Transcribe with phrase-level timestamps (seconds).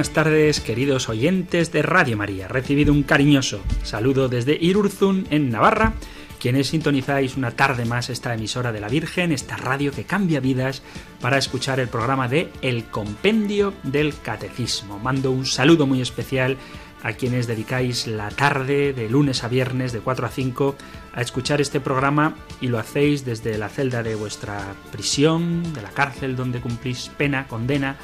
[0.00, 2.48] Buenas tardes, queridos oyentes de Radio María.
[2.48, 5.92] Recibido un cariñoso saludo desde Irurzun, en Navarra,
[6.38, 10.82] quienes sintonizáis una tarde más esta emisora de la Virgen, esta radio que cambia vidas,
[11.20, 14.98] para escuchar el programa de El Compendio del Catecismo.
[14.98, 16.56] Mando un saludo muy especial
[17.02, 20.76] a quienes dedicáis la tarde de lunes a viernes de 4 a 5
[21.12, 25.90] a escuchar este programa y lo hacéis desde la celda de vuestra prisión, de la
[25.90, 27.98] cárcel donde cumplís pena, condena,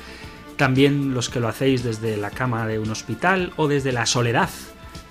[0.57, 4.51] también los que lo hacéis desde la cama de un hospital o desde la soledad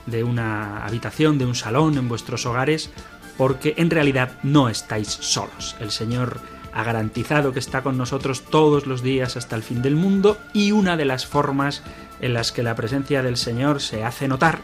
[0.06, 2.92] de una habitación, de un salón en vuestros hogares,
[3.38, 5.76] porque en realidad no estáis solos.
[5.80, 6.40] El Señor
[6.74, 10.72] ha garantizado que está con nosotros todos los días hasta el fin del mundo y
[10.72, 11.84] una de las formas
[12.20, 14.60] en las que la presencia del Señor se hace notar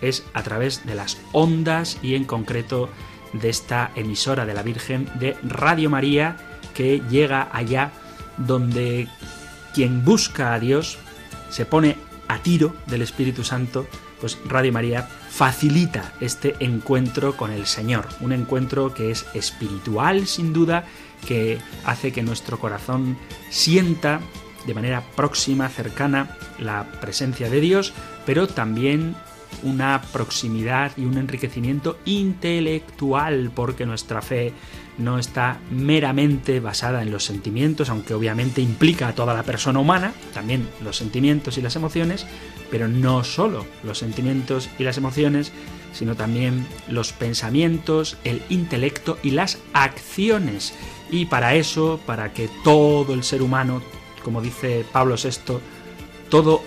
[0.00, 2.88] es a través de las ondas y en concreto
[3.32, 6.36] de esta emisora de la Virgen de Radio María
[6.74, 7.92] que llega allá
[8.36, 9.08] donde
[9.74, 10.98] quien busca a Dios
[11.50, 11.96] se pone
[12.28, 13.86] a tiro del Espíritu Santo,
[14.20, 20.52] pues Radio María facilita este encuentro con el Señor, un encuentro que es espiritual sin
[20.52, 20.84] duda,
[21.26, 23.18] que hace que nuestro corazón
[23.50, 24.20] sienta
[24.66, 27.92] de manera próxima, cercana, la presencia de Dios,
[28.24, 29.16] pero también
[29.62, 34.52] una proximidad y un enriquecimiento intelectual, porque nuestra fe
[34.98, 40.12] no está meramente basada en los sentimientos, aunque obviamente implica a toda la persona humana,
[40.34, 42.26] también los sentimientos y las emociones,
[42.70, 45.52] pero no solo los sentimientos y las emociones,
[45.92, 50.74] sino también los pensamientos, el intelecto y las acciones.
[51.10, 53.82] Y para eso, para que todo el ser humano,
[54.24, 55.58] como dice Pablo VI,
[56.30, 56.62] todo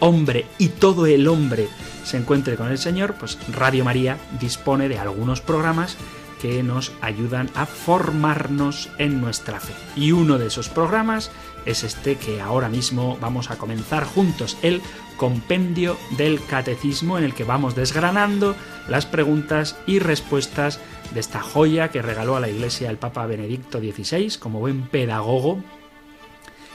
[0.00, 1.68] hombre y todo el hombre
[2.04, 5.96] se encuentre con el Señor, pues Radio María dispone de algunos programas
[6.44, 9.72] que nos ayudan a formarnos en nuestra fe.
[9.96, 11.30] Y uno de esos programas
[11.64, 14.82] es este que ahora mismo vamos a comenzar juntos, el
[15.16, 18.56] compendio del catecismo en el que vamos desgranando
[18.90, 20.80] las preguntas y respuestas
[21.14, 25.64] de esta joya que regaló a la Iglesia el Papa Benedicto XVI como buen pedagogo,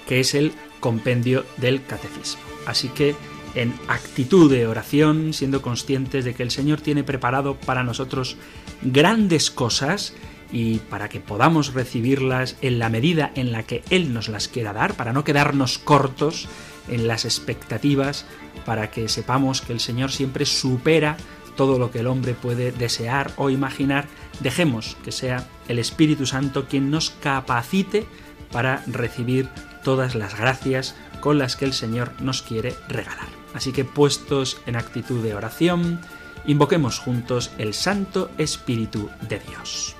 [0.08, 2.42] que es el compendio del catecismo.
[2.66, 3.16] Así que
[3.60, 8.38] en actitud de oración, siendo conscientes de que el Señor tiene preparado para nosotros
[8.82, 10.14] grandes cosas
[10.50, 14.72] y para que podamos recibirlas en la medida en la que Él nos las quiera
[14.72, 16.48] dar, para no quedarnos cortos
[16.88, 18.26] en las expectativas,
[18.66, 21.18] para que sepamos que el Señor siempre supera
[21.58, 24.08] todo lo que el hombre puede desear o imaginar,
[24.40, 28.06] dejemos que sea el Espíritu Santo quien nos capacite
[28.54, 29.50] para recibir
[29.84, 33.39] todas las gracias con las que el Señor nos quiere regalar.
[33.54, 36.02] Así que puestos en actitud de oración,
[36.46, 39.96] invoquemos juntos el Santo Espíritu de Dios.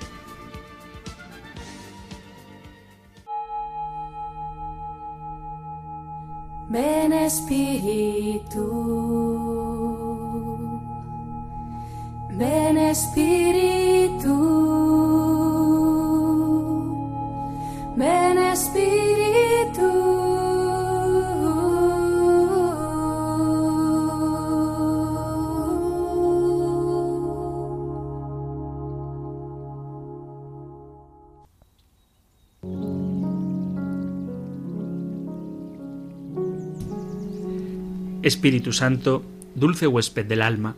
[6.68, 8.62] Ven Espíritu,
[12.30, 13.69] ven Espíritu,
[38.30, 39.24] Espíritu Santo,
[39.56, 40.76] dulce huésped del alma,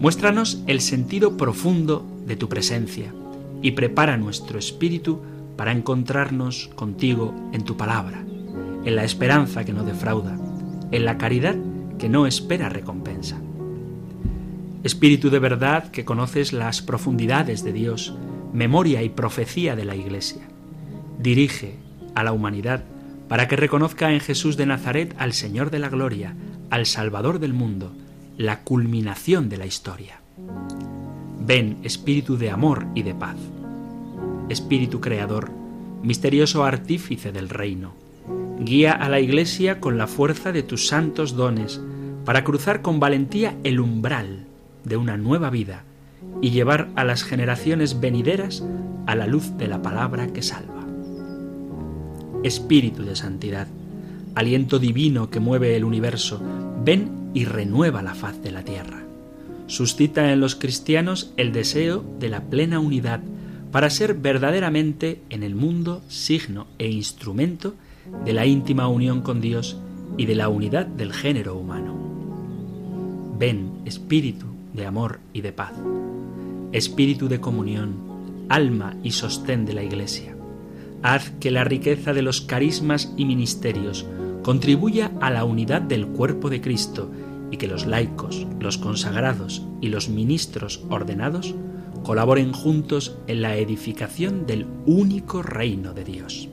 [0.00, 3.14] muéstranos el sentido profundo de tu presencia
[3.62, 5.20] y prepara nuestro espíritu
[5.56, 8.24] para encontrarnos contigo en tu palabra,
[8.84, 10.36] en la esperanza que no defrauda,
[10.90, 11.54] en la caridad
[11.96, 13.40] que no espera recompensa.
[14.82, 18.16] Espíritu de verdad que conoces las profundidades de Dios,
[18.52, 20.42] memoria y profecía de la Iglesia,
[21.20, 21.76] dirige
[22.16, 22.82] a la humanidad
[23.28, 26.34] para que reconozca en Jesús de Nazaret al Señor de la Gloria,
[26.70, 27.92] al Salvador del mundo,
[28.36, 30.20] la culminación de la historia.
[31.40, 33.36] Ven, Espíritu de amor y de paz.
[34.48, 35.50] Espíritu Creador,
[36.02, 37.92] misterioso artífice del reino,
[38.60, 41.80] guía a la Iglesia con la fuerza de tus santos dones
[42.24, 44.46] para cruzar con valentía el umbral
[44.84, 45.84] de una nueva vida
[46.40, 48.64] y llevar a las generaciones venideras
[49.06, 50.86] a la luz de la palabra que salva.
[52.42, 53.66] Espíritu de santidad,
[54.34, 56.40] aliento divino que mueve el universo,
[56.84, 59.02] ven y renueva la faz de la tierra.
[59.66, 63.20] Suscita en los cristianos el deseo de la plena unidad
[63.70, 67.74] para ser verdaderamente en el mundo signo e instrumento
[68.24, 69.76] de la íntima unión con Dios
[70.16, 71.96] y de la unidad del género humano.
[73.38, 75.72] Ven, espíritu de amor y de paz,
[76.72, 80.36] espíritu de comunión, alma y sostén de la Iglesia.
[81.02, 84.06] Haz que la riqueza de los carismas y ministerios
[84.42, 87.10] contribuya a la unidad del cuerpo de Cristo
[87.50, 91.54] y que los laicos, los consagrados y los ministros ordenados
[92.02, 96.48] colaboren juntos en la edificación del único reino de Dios.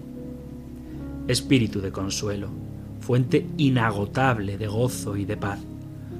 [1.27, 2.49] Espíritu de consuelo,
[2.99, 5.59] fuente inagotable de gozo y de paz,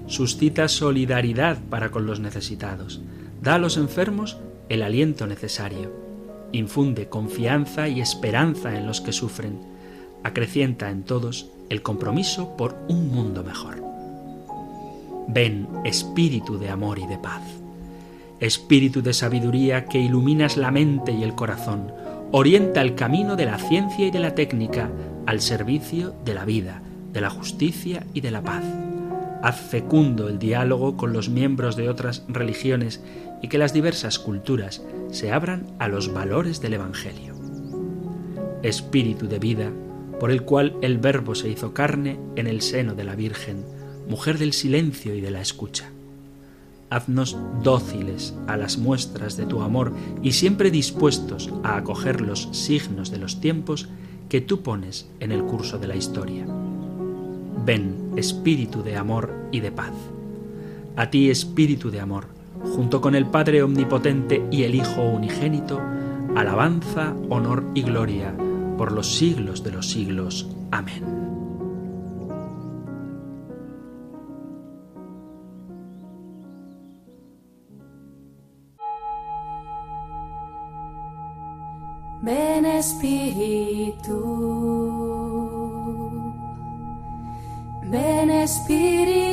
[0.08, 3.02] suscita solidaridad para con los necesitados,
[3.42, 4.38] da a los enfermos
[4.70, 6.07] el aliento necesario,
[6.52, 9.60] infunde confianza y esperanza en los que sufren,
[10.24, 13.84] acrecienta en todos el compromiso por un mundo mejor.
[15.28, 17.42] Ven, espíritu de amor y de paz.
[18.40, 21.92] Espíritu de sabiduría que iluminas la mente y el corazón,
[22.32, 24.90] orienta el camino de la ciencia y de la técnica
[25.26, 28.64] al servicio de la vida, de la justicia y de la paz.
[29.44, 33.02] Haz fecundo el diálogo con los miembros de otras religiones
[33.42, 34.82] y que las diversas culturas
[35.12, 37.36] se abran a los valores del Evangelio.
[38.64, 39.72] Espíritu de vida,
[40.20, 43.66] por el cual el Verbo se hizo carne en el seno de la Virgen,
[44.10, 45.92] mujer del silencio y de la escucha
[46.90, 53.12] haznos dóciles a las muestras de tu amor y siempre dispuestos a acoger los signos
[53.12, 53.90] de los tiempos
[54.30, 56.46] que tú pones en el curso de la historia.
[57.66, 59.94] Ven, espíritu de amor y de paz.
[60.96, 62.28] A ti, espíritu de amor,
[62.64, 65.82] junto con el Padre Omnipotente y el Hijo Unigénito,
[66.36, 68.34] alabanza, honor y gloria
[68.78, 70.50] por los siglos de los siglos.
[70.72, 71.04] Amén.
[82.22, 84.18] Ven Espíritu,
[88.48, 89.27] Espíritu,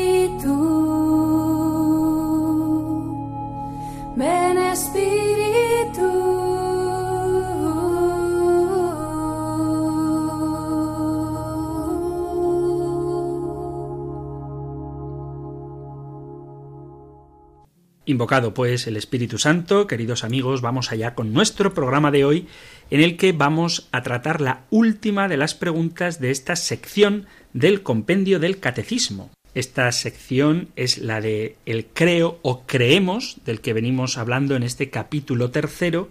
[18.15, 22.47] Invocado pues el Espíritu Santo, queridos amigos, vamos allá con nuestro programa de hoy
[22.93, 27.83] en el que vamos a tratar la última de las preguntas de esta sección del
[27.83, 29.33] compendio del catecismo.
[29.57, 34.91] Esta sección es la de el creo o creemos, del que venimos hablando en este
[34.91, 36.09] capítulo tercero,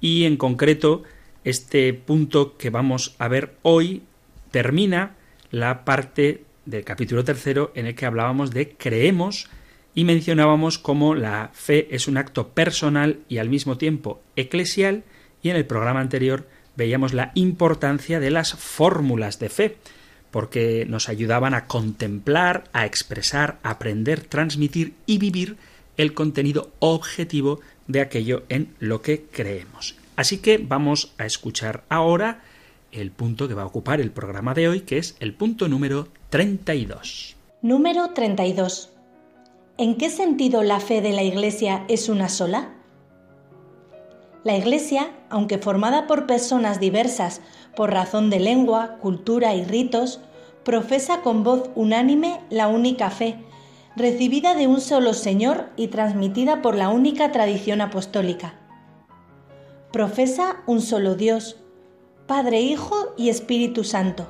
[0.00, 1.02] y en concreto
[1.42, 4.02] este punto que vamos a ver hoy
[4.52, 5.16] termina
[5.50, 9.48] la parte del capítulo tercero en el que hablábamos de creemos
[9.94, 15.04] y mencionábamos cómo la fe es un acto personal y al mismo tiempo eclesial
[15.42, 16.46] y en el programa anterior
[16.76, 19.76] veíamos la importancia de las fórmulas de fe,
[20.30, 25.56] porque nos ayudaban a contemplar, a expresar, a aprender, transmitir y vivir
[25.98, 29.96] el contenido objetivo de aquello en lo que creemos.
[30.16, 32.40] Así que vamos a escuchar ahora
[32.92, 36.08] el punto que va a ocupar el programa de hoy, que es el punto número
[36.30, 37.36] 32.
[37.62, 38.91] Número 32.
[39.82, 42.68] ¿En qué sentido la fe de la Iglesia es una sola?
[44.44, 47.40] La Iglesia, aunque formada por personas diversas
[47.74, 50.20] por razón de lengua, cultura y ritos,
[50.62, 53.44] profesa con voz unánime la única fe,
[53.96, 58.54] recibida de un solo Señor y transmitida por la única tradición apostólica.
[59.90, 61.56] Profesa un solo Dios,
[62.28, 64.28] Padre, Hijo y Espíritu Santo,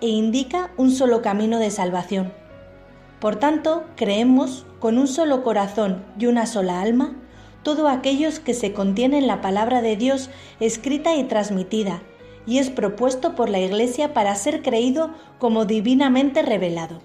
[0.00, 2.47] e indica un solo camino de salvación.
[3.20, 7.16] Por tanto, creemos, con un solo corazón y una sola alma,
[7.64, 12.00] todo aquellos que se contiene en la palabra de Dios escrita y transmitida,
[12.46, 17.02] y es propuesto por la Iglesia para ser creído como divinamente revelado.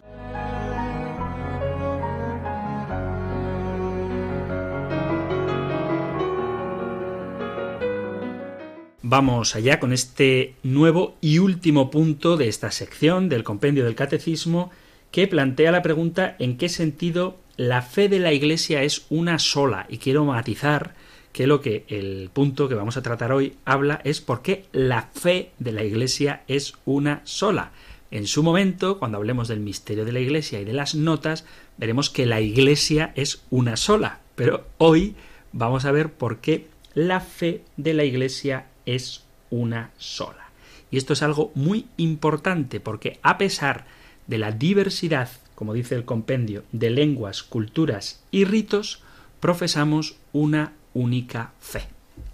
[9.01, 14.71] Vamos allá con este nuevo y último punto de esta sección del compendio del catecismo
[15.13, 19.85] que plantea la pregunta en qué sentido la fe de la Iglesia es una sola.
[19.87, 20.95] Y quiero matizar
[21.31, 25.11] que lo que el punto que vamos a tratar hoy habla es por qué la
[25.13, 27.73] fe de la Iglesia es una sola.
[28.09, 31.45] En su momento, cuando hablemos del misterio de la Iglesia y de las notas,
[31.77, 34.21] veremos que la Iglesia es una sola.
[34.33, 35.15] Pero hoy
[35.51, 40.49] vamos a ver por qué la fe de la Iglesia es una sola.
[40.89, 46.05] Y esto es algo muy importante porque a pesar de la diversidad, como dice el
[46.05, 49.01] compendio, de lenguas, culturas y ritos,
[49.39, 51.83] profesamos una única fe.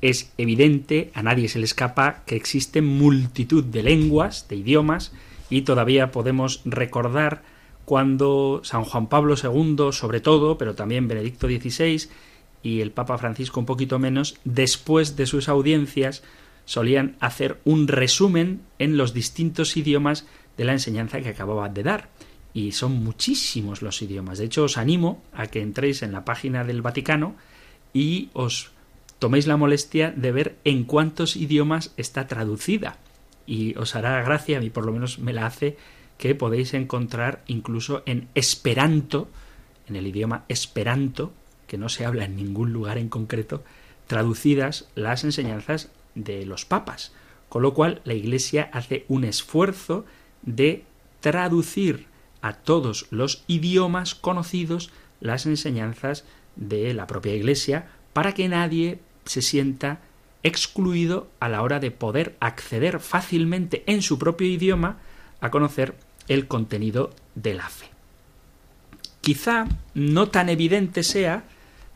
[0.02, 5.12] Es evidente, a nadie se le escapa, que existe multitud de lenguas, de idiomas,
[5.50, 7.44] y todavía podemos recordar
[7.86, 12.08] cuando San Juan Pablo II, sobre todo, pero también Benedicto XVI
[12.62, 16.24] y el Papa Francisco un poquito menos, después de sus audiencias,
[16.66, 20.28] solían hacer un resumen en los distintos idiomas
[20.60, 22.10] de la enseñanza que acababan de dar.
[22.54, 24.40] Y son muchísimos los idiomas.
[24.40, 27.36] De hecho, os animo a que entréis en la página del Vaticano
[27.94, 28.72] y os
[29.20, 32.98] toméis la molestia de ver en cuántos idiomas está traducida.
[33.48, 35.78] Y os hará gracia, a mí por lo menos me la hace,
[36.18, 39.30] que podéis encontrar incluso en esperanto,
[39.88, 41.32] en el idioma esperanto,
[41.68, 43.64] que no se habla en ningún lugar en concreto,
[44.08, 47.14] traducidas las enseñanzas de los papas.
[47.48, 50.06] Con lo cual la Iglesia hace un esfuerzo
[50.42, 50.84] de
[51.20, 52.08] traducir
[52.42, 56.24] a todos los idiomas conocidos las enseñanzas
[56.56, 60.00] de la propia Iglesia para que nadie se sienta
[60.44, 64.98] excluido a la hora de poder acceder fácilmente en su propio idioma
[65.42, 65.96] a conocer
[66.28, 67.88] el contenido de la fe.
[69.22, 71.44] Quizá no tan evidente sea,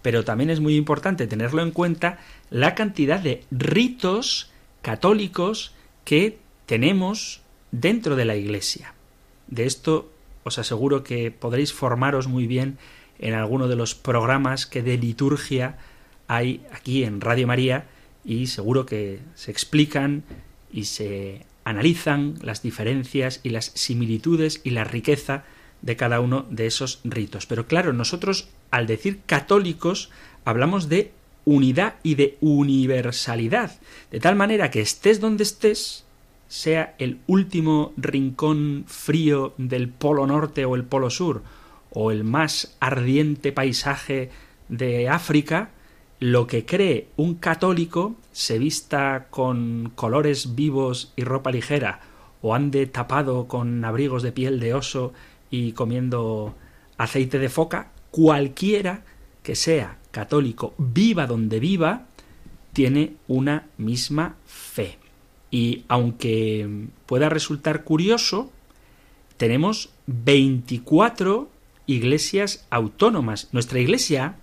[0.01, 2.19] pero también es muy importante tenerlo en cuenta,
[2.49, 5.73] la cantidad de ritos católicos
[6.03, 7.42] que tenemos
[7.73, 8.93] dentro de la Iglesia.
[9.47, 10.09] De esto
[10.43, 12.77] os aseguro que podréis formaros muy bien
[13.19, 15.77] en alguno de los programas que de liturgia
[16.27, 17.85] hay aquí en Radio María
[18.23, 20.23] y seguro que se explican
[20.71, 25.43] y se analizan las diferencias y las similitudes y la riqueza
[25.81, 27.45] de cada uno de esos ritos.
[27.45, 30.09] Pero claro, nosotros al decir católicos
[30.45, 31.11] hablamos de
[31.45, 33.79] unidad y de universalidad,
[34.11, 36.02] de tal manera que estés donde estés,
[36.53, 41.41] sea el último rincón frío del Polo Norte o el Polo Sur,
[41.89, 44.29] o el más ardiente paisaje
[44.69, 45.71] de África,
[46.19, 52.01] lo que cree un católico se vista con colores vivos y ropa ligera,
[52.43, 55.11] o ande tapado con abrigos de piel de oso
[55.49, 56.53] y comiendo
[56.99, 59.03] aceite de foca, cualquiera
[59.41, 62.05] que sea católico, viva donde viva,
[62.73, 65.02] tiene una misma fe.
[65.53, 66.67] Y aunque
[67.05, 68.51] pueda resultar curioso,
[69.37, 71.47] tenemos 24
[71.85, 73.49] iglesias autónomas.
[73.51, 74.37] Nuestra iglesia,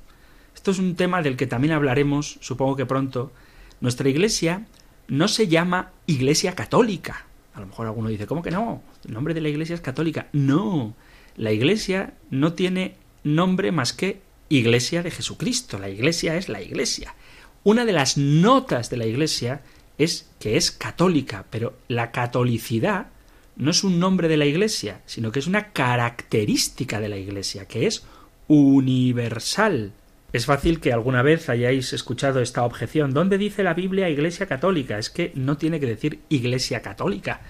[0.54, 3.32] esto es un tema del que también hablaremos, supongo que pronto,
[3.80, 4.68] nuestra iglesia
[5.08, 7.26] no se llama iglesia católica.
[7.54, 8.80] A lo mejor alguno dice, ¿cómo que no?
[9.04, 10.28] El nombre de la iglesia es católica.
[10.32, 10.94] No,
[11.36, 15.76] la iglesia no tiene nombre más que iglesia de Jesucristo.
[15.80, 17.16] La iglesia es la iglesia.
[17.64, 19.62] Una de las notas de la iglesia
[20.04, 23.08] es que es católica, pero la catolicidad
[23.56, 27.66] no es un nombre de la iglesia, sino que es una característica de la iglesia,
[27.66, 28.04] que es
[28.48, 29.92] universal.
[30.32, 33.12] Es fácil que alguna vez hayáis escuchado esta objeción.
[33.12, 34.98] ¿Dónde dice la Biblia Iglesia Católica?
[34.98, 37.42] Es que no tiene que decir Iglesia Católica,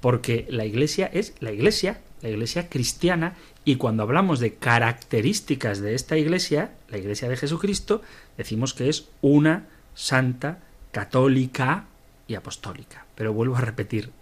[0.00, 3.34] porque la Iglesia es la Iglesia, la Iglesia cristiana,
[3.64, 8.02] y cuando hablamos de características de esta Iglesia, la Iglesia de Jesucristo,
[8.36, 10.58] decimos que es una santa,
[10.94, 11.86] católica,
[12.26, 13.06] y apostólica.
[13.14, 14.12] Pero vuelvo a repetir,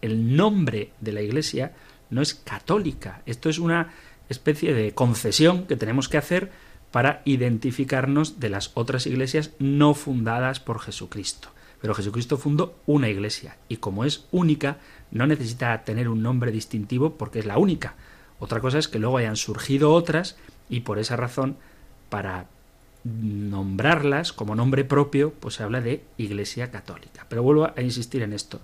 [0.00, 1.72] el nombre de la Iglesia
[2.10, 3.22] no es católica.
[3.26, 3.92] Esto es una
[4.28, 6.50] especie de concesión que tenemos que hacer
[6.90, 11.50] para identificarnos de las otras iglesias no fundadas por Jesucristo.
[11.80, 14.78] Pero Jesucristo fundó una iglesia y como es única,
[15.10, 17.94] no necesita tener un nombre distintivo porque es la única.
[18.40, 20.36] Otra cosa es que luego hayan surgido otras
[20.68, 21.56] y por esa razón,
[22.08, 22.46] para
[23.20, 27.26] nombrarlas como nombre propio, pues se habla de Iglesia Católica.
[27.28, 28.60] Pero vuelvo a insistir en esto.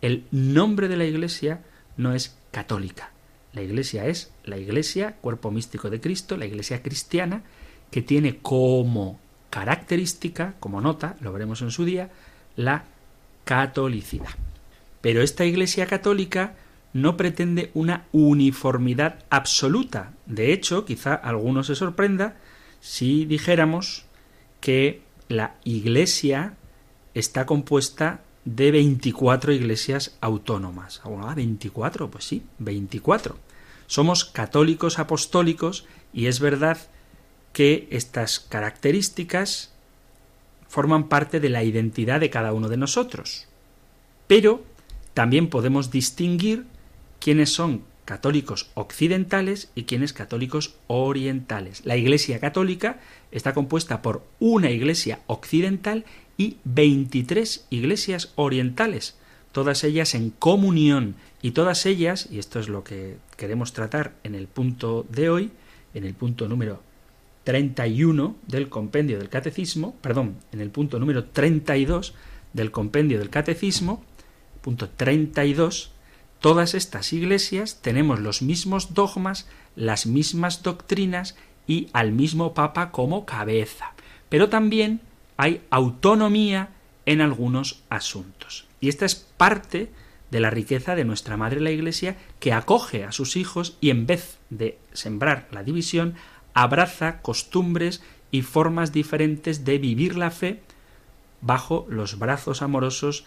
[0.00, 1.60] El nombre de la Iglesia
[1.96, 3.10] no es católica.
[3.52, 7.42] La Iglesia es la Iglesia, cuerpo místico de Cristo, la Iglesia cristiana,
[7.90, 9.18] que tiene como
[9.50, 12.10] característica, como nota, lo veremos en su día,
[12.56, 12.84] la
[13.44, 14.28] catolicidad.
[15.00, 16.54] Pero esta Iglesia católica
[16.92, 20.12] no pretende una uniformidad absoluta.
[20.26, 22.36] De hecho, quizá alguno se sorprenda
[22.80, 24.04] si dijéramos
[24.60, 26.54] que la Iglesia
[27.14, 31.02] está compuesta de 24 iglesias autónomas.
[31.04, 33.36] Ah, 24, pues sí, 24.
[33.86, 36.78] Somos católicos apostólicos y es verdad
[37.52, 39.72] que estas características
[40.68, 43.46] forman parte de la identidad de cada uno de nosotros.
[44.26, 44.62] Pero
[45.14, 46.66] también podemos distinguir
[47.18, 51.84] quiénes son católicos occidentales y quienes católicos orientales.
[51.84, 53.00] La Iglesia católica
[53.32, 56.06] está compuesta por una Iglesia occidental
[56.38, 59.18] y 23 iglesias orientales,
[59.52, 64.34] todas ellas en comunión y todas ellas, y esto es lo que queremos tratar en
[64.34, 65.50] el punto de hoy,
[65.92, 66.80] en el punto número
[67.44, 72.14] 31 del compendio del catecismo, perdón, en el punto número 32
[72.54, 74.02] del compendio del catecismo,
[74.62, 75.92] punto 32,
[76.40, 83.26] todas estas iglesias tenemos los mismos dogmas, las mismas doctrinas y al mismo Papa como
[83.26, 83.92] cabeza.
[84.28, 85.00] Pero también
[85.36, 86.70] hay autonomía
[87.06, 88.66] en algunos asuntos.
[88.80, 89.90] Y esta es parte
[90.30, 94.06] de la riqueza de nuestra Madre la Iglesia, que acoge a sus hijos y en
[94.06, 96.14] vez de sembrar la división,
[96.54, 100.60] abraza costumbres y formas diferentes de vivir la fe
[101.40, 103.24] bajo los brazos amorosos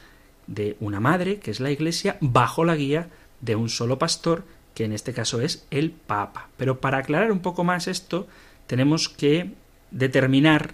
[0.52, 4.44] de una madre, que es la Iglesia, bajo la guía de un solo pastor,
[4.76, 6.50] que en este caso es el Papa.
[6.58, 8.28] Pero para aclarar un poco más esto,
[8.68, 9.52] tenemos que
[9.92, 10.74] determinar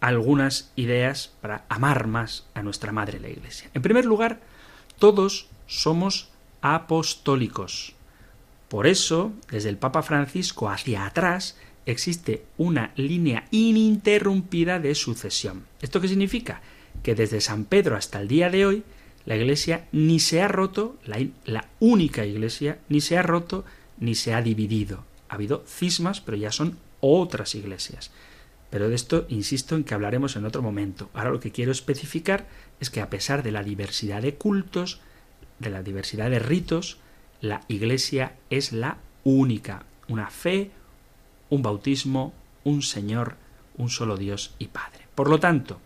[0.00, 3.70] algunas ideas para amar más a nuestra Madre la Iglesia.
[3.74, 4.40] En primer lugar,
[4.98, 6.30] todos somos
[6.60, 7.94] apostólicos.
[8.68, 11.56] Por eso, desde el Papa Francisco hacia atrás,
[11.86, 15.64] existe una línea ininterrumpida de sucesión.
[15.80, 16.62] ¿Esto qué significa?
[17.02, 18.84] Que desde San Pedro hasta el día de hoy,
[19.24, 23.64] la Iglesia ni se ha roto, la, la, única Iglesia, ni se ha roto
[23.98, 25.04] ni se ha dividido.
[25.28, 28.10] Ha habido cismas, pero ya son otras iglesias.
[28.70, 31.10] Pero de esto insisto en que hablaremos en otro momento.
[31.12, 32.46] Ahora lo que quiero especificar
[32.80, 35.00] es que a pesar de la diversidad de cultos,
[35.58, 36.98] de la diversidad de ritos,
[37.40, 39.84] la Iglesia es la única.
[40.08, 40.70] Una fe,
[41.50, 42.32] un bautismo,
[42.64, 43.36] un Señor,
[43.76, 45.06] un solo Dios y Padre.
[45.14, 45.80] Por lo tanto,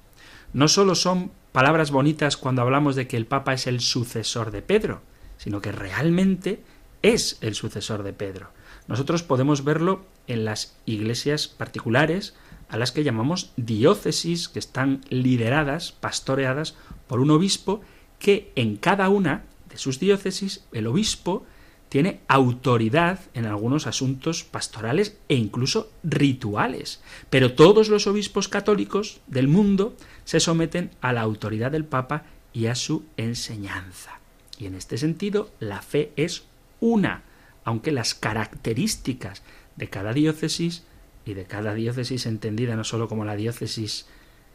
[0.57, 4.63] no solo son palabras bonitas cuando hablamos de que el Papa es el sucesor de
[4.63, 5.03] Pedro,
[5.37, 6.63] sino que realmente
[7.03, 8.49] es el sucesor de Pedro.
[8.89, 12.35] Nosotros podemos verlo en las iglesias particulares,
[12.71, 16.75] a las que llamamos diócesis, que están lideradas, pastoreadas
[17.07, 17.83] por un obispo,
[18.19, 21.45] que en cada una de sus diócesis el obispo
[21.91, 27.03] tiene autoridad en algunos asuntos pastorales e incluso rituales.
[27.31, 29.95] Pero todos los obispos católicos del mundo
[30.27, 34.19] se someten a la autoridad del Papa y a su enseñanza.
[34.59, 36.45] Y en este sentido, la fe es
[36.81, 37.23] una,
[37.65, 39.43] aunque las características
[39.77, 40.83] de cada diócesis
[41.25, 44.07] y de cada diócesis entendida no solo como la diócesis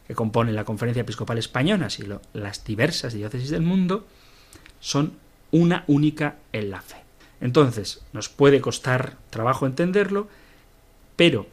[0.07, 4.05] que compone la Conferencia Episcopal Española, sino las diversas diócesis del mundo,
[4.81, 5.13] son
[5.51, 6.97] una única en la fe.
[7.39, 10.27] Entonces, nos puede costar trabajo entenderlo,
[11.15, 11.47] pero,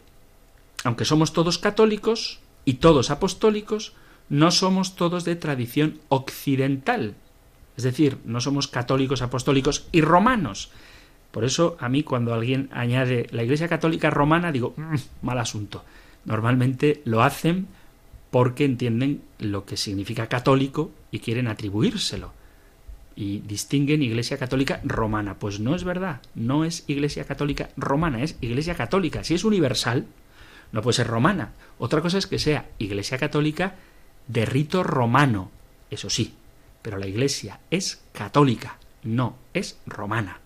[0.82, 3.94] aunque somos todos católicos y todos apostólicos,
[4.28, 7.14] no somos todos de tradición occidental.
[7.76, 10.70] Es decir, no somos católicos, apostólicos y romanos,
[11.30, 15.84] por eso a mí cuando alguien añade la Iglesia Católica Romana digo, mm, mal asunto.
[16.24, 17.66] Normalmente lo hacen
[18.30, 22.32] porque entienden lo que significa católico y quieren atribuírselo.
[23.14, 25.38] Y distinguen Iglesia Católica Romana.
[25.38, 29.24] Pues no es verdad, no es Iglesia Católica Romana, es Iglesia Católica.
[29.24, 30.06] Si es universal,
[30.72, 31.52] no puede ser romana.
[31.78, 33.76] Otra cosa es que sea Iglesia Católica
[34.28, 35.50] de rito romano,
[35.90, 36.34] eso sí,
[36.82, 40.40] pero la Iglesia es católica, no es romana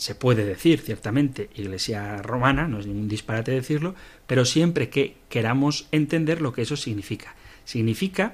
[0.00, 3.94] se puede decir ciertamente Iglesia romana, no es ningún disparate decirlo,
[4.26, 7.34] pero siempre que queramos entender lo que eso significa.
[7.66, 8.32] Significa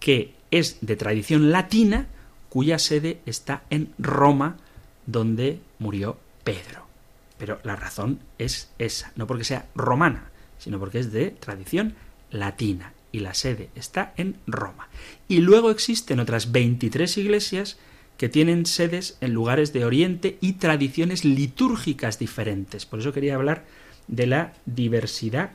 [0.00, 2.08] que es de tradición latina
[2.48, 4.56] cuya sede está en Roma,
[5.06, 6.88] donde murió Pedro.
[7.38, 11.94] Pero la razón es esa, no porque sea romana, sino porque es de tradición
[12.32, 14.88] latina y la sede está en Roma.
[15.28, 17.78] Y luego existen otras 23 iglesias
[18.16, 22.86] que tienen sedes en lugares de Oriente y tradiciones litúrgicas diferentes.
[22.86, 23.64] Por eso quería hablar
[24.08, 25.50] de la diversidad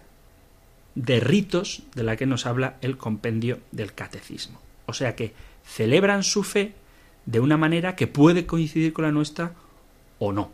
[0.96, 4.60] de ritos de la que nos habla el compendio del catecismo.
[4.86, 5.34] O sea que
[5.64, 6.74] celebran su fe
[7.26, 9.54] de una manera que puede coincidir con la nuestra
[10.20, 10.52] o no.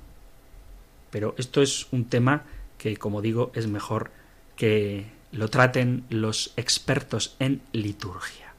[1.10, 2.44] Pero esto es un tema
[2.78, 4.12] que, como digo, es mejor
[4.56, 8.54] que lo traten los expertos en liturgia.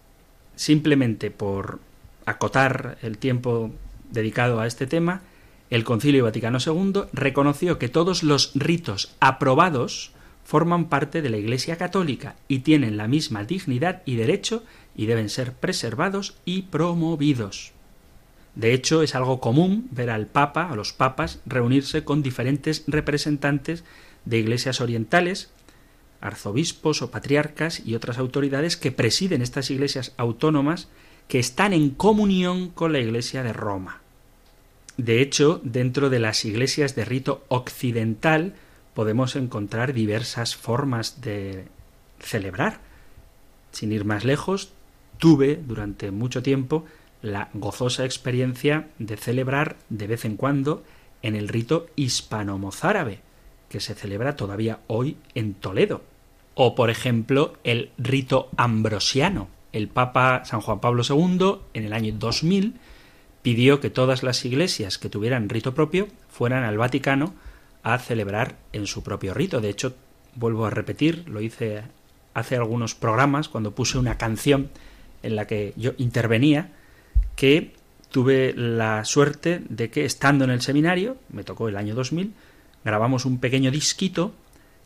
[0.56, 1.80] Simplemente por
[2.26, 3.70] acotar el tiempo
[4.10, 5.22] dedicado a este tema,
[5.70, 10.12] el Concilio Vaticano II reconoció que todos los ritos aprobados
[10.44, 14.64] forman parte de la Iglesia Católica y tienen la misma dignidad y derecho
[14.96, 17.72] y deben ser preservados y promovidos.
[18.54, 23.84] De hecho, es algo común ver al Papa, a los papas, reunirse con diferentes representantes
[24.24, 25.50] de iglesias orientales,
[26.20, 30.88] arzobispos o patriarcas y otras autoridades que presiden estas iglesias autónomas
[31.28, 34.00] que están en comunión con la Iglesia de Roma.
[34.96, 38.54] De hecho, dentro de las iglesias de rito occidental
[38.94, 41.66] podemos encontrar diversas formas de
[42.18, 42.80] celebrar.
[43.70, 44.72] Sin ir más lejos,
[45.18, 46.84] tuve durante mucho tiempo
[47.22, 50.82] la gozosa experiencia de celebrar de vez en cuando
[51.22, 53.20] en el rito hispano-mozárabe,
[53.68, 56.02] que se celebra todavía hoy en Toledo.
[56.54, 59.48] O, por ejemplo, el rito ambrosiano.
[59.72, 62.74] El Papa San Juan Pablo II, en el año 2000,
[63.42, 67.34] pidió que todas las iglesias que tuvieran rito propio fueran al Vaticano
[67.82, 69.60] a celebrar en su propio rito.
[69.60, 69.94] De hecho,
[70.34, 71.82] vuelvo a repetir, lo hice
[72.34, 74.70] hace algunos programas cuando puse una canción
[75.22, 76.72] en la que yo intervenía,
[77.36, 77.74] que
[78.10, 82.32] tuve la suerte de que estando en el seminario, me tocó el año 2000,
[82.84, 84.34] grabamos un pequeño disquito,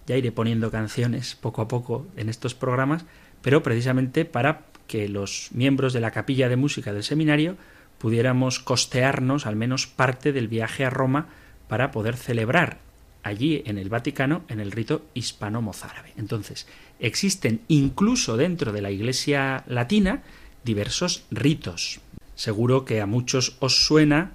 [0.07, 3.05] ya iré poniendo canciones poco a poco en estos programas,
[3.42, 7.57] pero precisamente para que los miembros de la capilla de música del seminario
[7.98, 11.28] pudiéramos costearnos al menos parte del viaje a Roma
[11.68, 12.78] para poder celebrar
[13.22, 16.12] allí en el Vaticano en el rito hispano-mozárabe.
[16.16, 16.66] Entonces,
[16.98, 20.22] existen incluso dentro de la Iglesia latina
[20.64, 22.00] diversos ritos.
[22.35, 24.33] Seguro que a muchos os suena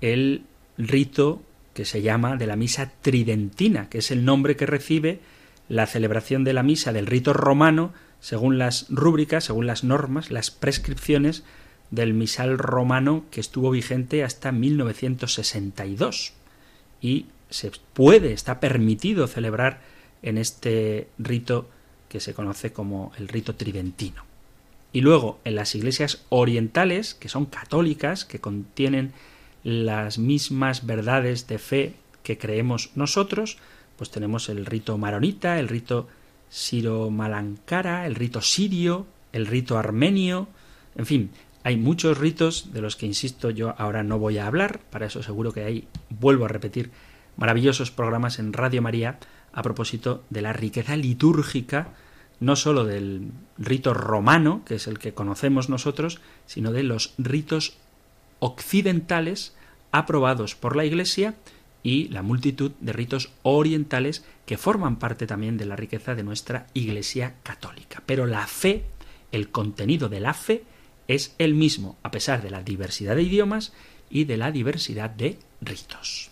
[0.00, 0.42] el
[0.76, 1.42] rito
[1.74, 5.20] que se llama de la misa tridentina, que es el nombre que recibe
[5.68, 10.50] la celebración de la misa del rito romano según las rúbricas, según las normas, las
[10.50, 11.44] prescripciones
[11.90, 16.32] del misal romano que estuvo vigente hasta 1962
[17.02, 19.82] y se puede, está permitido celebrar
[20.22, 21.68] en este rito
[22.08, 24.24] que se conoce como el rito tridentino.
[24.92, 29.12] Y luego en las iglesias orientales, que son católicas, que contienen
[29.64, 33.58] las mismas verdades de fe que creemos nosotros,
[33.96, 36.08] pues tenemos el rito maronita, el rito
[36.50, 40.48] siro-malankara, el rito sirio, el rito armenio,
[40.96, 41.30] en fin,
[41.64, 45.22] hay muchos ritos de los que, insisto, yo ahora no voy a hablar, para eso
[45.22, 46.90] seguro que hay, vuelvo a repetir,
[47.36, 49.18] maravillosos programas en Radio María
[49.52, 51.88] a propósito de la riqueza litúrgica,
[52.38, 57.78] no sólo del rito romano, que es el que conocemos nosotros, sino de los ritos
[58.44, 59.54] occidentales
[59.90, 61.34] aprobados por la Iglesia
[61.82, 66.66] y la multitud de ritos orientales que forman parte también de la riqueza de nuestra
[66.74, 68.02] Iglesia católica.
[68.04, 68.84] Pero la fe,
[69.32, 70.64] el contenido de la fe,
[71.08, 73.72] es el mismo, a pesar de la diversidad de idiomas
[74.10, 76.30] y de la diversidad de ritos.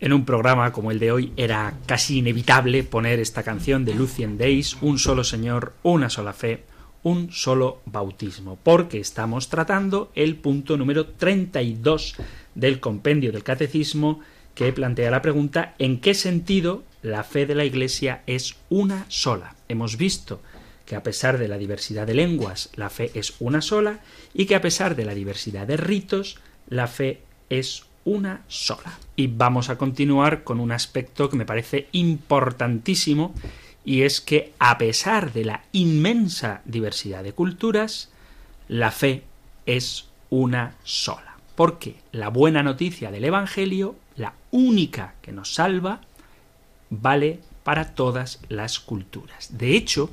[0.00, 4.38] En un programa como el de hoy era casi inevitable poner esta canción de Lucien
[4.38, 6.64] Days, Un solo Señor, una sola fe,
[7.02, 12.14] un solo bautismo, porque estamos tratando el punto número 32
[12.54, 14.20] del compendio del catecismo
[14.54, 19.54] que plantea la pregunta ¿en qué sentido la fe de la Iglesia es una sola?
[19.68, 20.40] Hemos visto
[20.86, 24.00] que a pesar de la diversidad de lenguas, la fe es una sola
[24.32, 28.98] y que a pesar de la diversidad de ritos, la fe es una sola.
[29.16, 33.34] Y vamos a continuar con un aspecto que me parece importantísimo
[33.84, 38.10] y es que a pesar de la inmensa diversidad de culturas,
[38.68, 39.24] la fe
[39.66, 41.36] es una sola.
[41.54, 46.00] Porque la buena noticia del Evangelio, la única que nos salva,
[46.88, 49.58] vale para todas las culturas.
[49.58, 50.10] De hecho,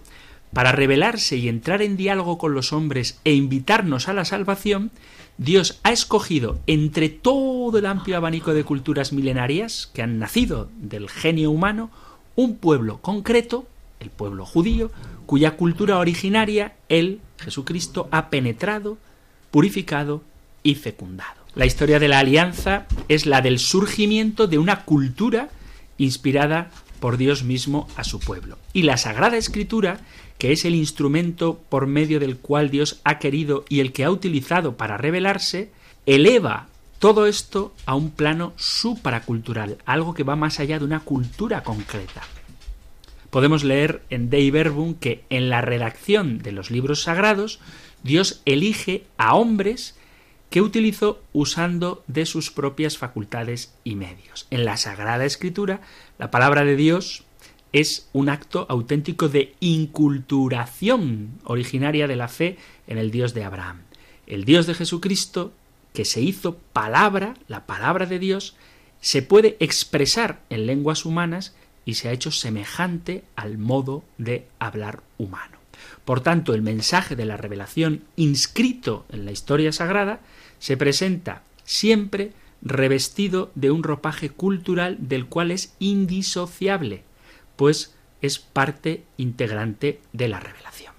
[0.53, 4.91] para revelarse y entrar en diálogo con los hombres e invitarnos a la salvación,
[5.37, 11.09] Dios ha escogido entre todo el amplio abanico de culturas milenarias que han nacido del
[11.09, 11.91] genio humano
[12.35, 13.67] un pueblo concreto,
[13.99, 14.91] el pueblo judío,
[15.27, 18.97] cuya cultura originaria él, Jesucristo, ha penetrado,
[19.51, 20.23] purificado
[20.63, 21.41] y fecundado.
[21.53, 25.49] La historia de la alianza es la del surgimiento de una cultura
[25.97, 28.57] inspirada por Dios mismo a su pueblo.
[28.73, 29.99] Y la Sagrada Escritura
[30.37, 34.11] que es el instrumento por medio del cual Dios ha querido y el que ha
[34.11, 35.71] utilizado para revelarse,
[36.05, 36.67] eleva
[36.99, 42.21] todo esto a un plano supracultural, algo que va más allá de una cultura concreta.
[43.29, 47.59] Podemos leer en Dei Verbum que en la redacción de los libros sagrados
[48.03, 49.95] Dios elige a hombres
[50.49, 54.47] que utilizó usando de sus propias facultades y medios.
[54.49, 55.81] En la Sagrada Escritura,
[56.17, 57.25] la palabra de Dios
[57.79, 63.81] es un acto auténtico de inculturación originaria de la fe en el Dios de Abraham.
[64.25, 65.53] El Dios de Jesucristo,
[65.93, 68.55] que se hizo palabra, la palabra de Dios,
[68.99, 75.03] se puede expresar en lenguas humanas y se ha hecho semejante al modo de hablar
[75.17, 75.57] humano.
[76.03, 80.19] Por tanto, el mensaje de la revelación inscrito en la historia sagrada
[80.59, 87.03] se presenta siempre revestido de un ropaje cultural del cual es indisociable
[87.57, 90.93] pues es parte integrante de la revelación.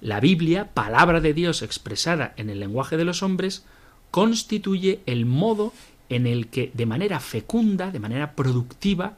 [0.00, 3.64] La Biblia, palabra de Dios expresada en el lenguaje de los hombres,
[4.10, 5.72] constituye el modo
[6.08, 9.16] en el que de manera fecunda, de manera productiva,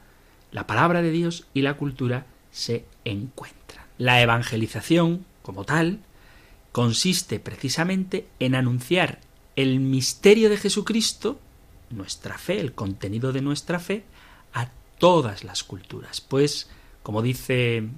[0.50, 3.87] la palabra de Dios y la cultura se encuentran.
[3.98, 6.00] La evangelización, como tal,
[6.72, 9.20] consiste precisamente en anunciar
[9.57, 11.38] el misterio de Jesucristo,
[11.90, 14.05] nuestra fe, el contenido de nuestra fe,
[14.52, 16.68] a todas las culturas, pues
[17.02, 17.88] como dice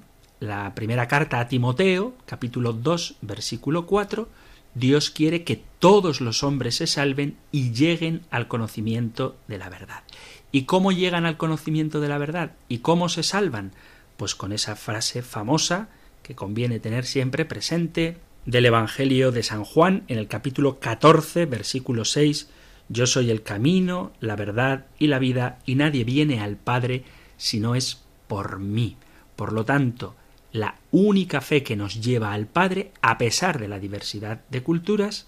[0.40, 4.28] la primera carta a Timoteo, capítulo 2, versículo 4,
[4.74, 10.02] Dios quiere que todos los hombres se salven y lleguen al conocimiento de la verdad.
[10.50, 12.52] ¿Y cómo llegan al conocimiento de la verdad?
[12.68, 13.72] ¿Y cómo se salvan?
[14.16, 15.88] Pues con esa frase famosa
[16.22, 22.04] que conviene tener siempre presente del Evangelio de San Juan en el capítulo 14, versículo
[22.04, 22.50] 6,
[22.88, 27.04] Yo soy el camino, la verdad y la vida, y nadie viene al Padre
[27.36, 28.96] si no es por mí.
[29.36, 30.14] Por lo tanto,
[30.52, 35.26] la única fe que nos lleva al Padre, a pesar de la diversidad de culturas,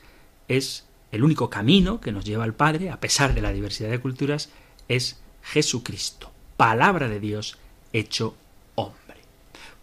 [0.48, 4.00] es el único camino que nos lleva al Padre, a pesar de la diversidad de
[4.00, 4.50] culturas,
[4.88, 7.58] es Jesucristo, palabra de Dios
[7.92, 8.36] hecho
[8.74, 9.16] hombre.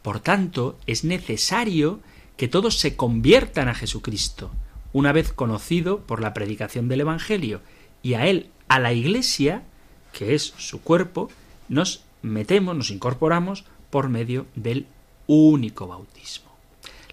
[0.02, 1.99] Por tanto, es necesario
[2.38, 4.52] que todos se conviertan a Jesucristo,
[4.91, 7.62] una vez conocido por la predicación del Evangelio,
[8.02, 9.63] y a Él, a la Iglesia,
[10.12, 11.30] que es su cuerpo,
[11.69, 14.88] nos metemos, nos incorporamos por medio del
[15.27, 16.51] único bautismo.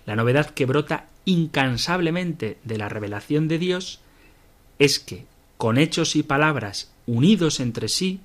[0.07, 4.01] La novedad que brota incansablemente de la revelación de Dios
[4.79, 5.27] es que,
[5.59, 8.21] con hechos y palabras unidos entre sí,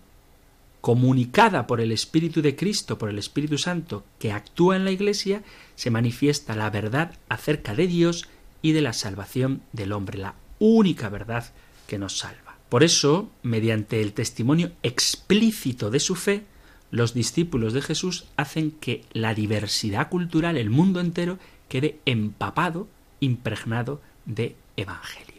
[0.79, 5.43] comunicada por el Espíritu de Cristo, por el Espíritu Santo, que actúa en la Iglesia,
[5.75, 8.29] se manifiesta la verdad acerca de Dios
[8.61, 11.51] y de la salvación del hombre, la única verdad
[11.87, 12.57] que nos salva.
[12.69, 16.45] Por eso, mediante el testimonio explícito de su fe,
[16.91, 22.87] los discípulos de Jesús hacen que la diversidad cultural, el mundo entero, quede empapado,
[23.19, 25.35] impregnado de Evangelio.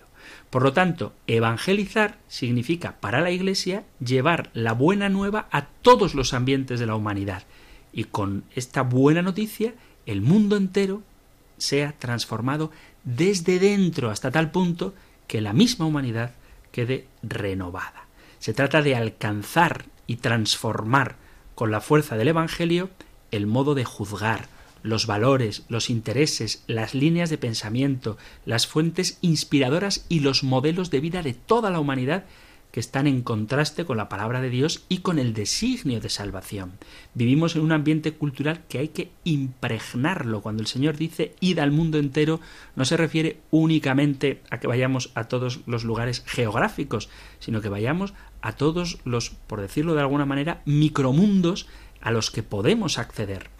[0.50, 6.34] Por lo tanto, evangelizar significa para la Iglesia llevar la buena nueva a todos los
[6.34, 7.42] ambientes de la humanidad.
[7.92, 9.74] Y con esta buena noticia,
[10.06, 11.02] el mundo entero
[11.58, 12.70] sea transformado
[13.04, 14.94] desde dentro hasta tal punto
[15.26, 16.32] que la misma humanidad
[16.72, 18.06] quede renovada.
[18.38, 21.16] Se trata de alcanzar y transformar
[21.56, 22.90] con la fuerza del Evangelio
[23.32, 24.46] el modo de juzgar,
[24.82, 31.00] los valores, los intereses, las líneas de pensamiento, las fuentes inspiradoras y los modelos de
[31.00, 32.26] vida de toda la humanidad
[32.76, 36.72] que están en contraste con la palabra de Dios y con el designio de salvación.
[37.14, 40.42] Vivimos en un ambiente cultural que hay que impregnarlo.
[40.42, 42.38] Cuando el Señor dice id al mundo entero,
[42.74, 48.12] no se refiere únicamente a que vayamos a todos los lugares geográficos, sino que vayamos
[48.42, 51.66] a todos los, por decirlo de alguna manera, micromundos
[52.00, 53.50] a los que podemos acceder.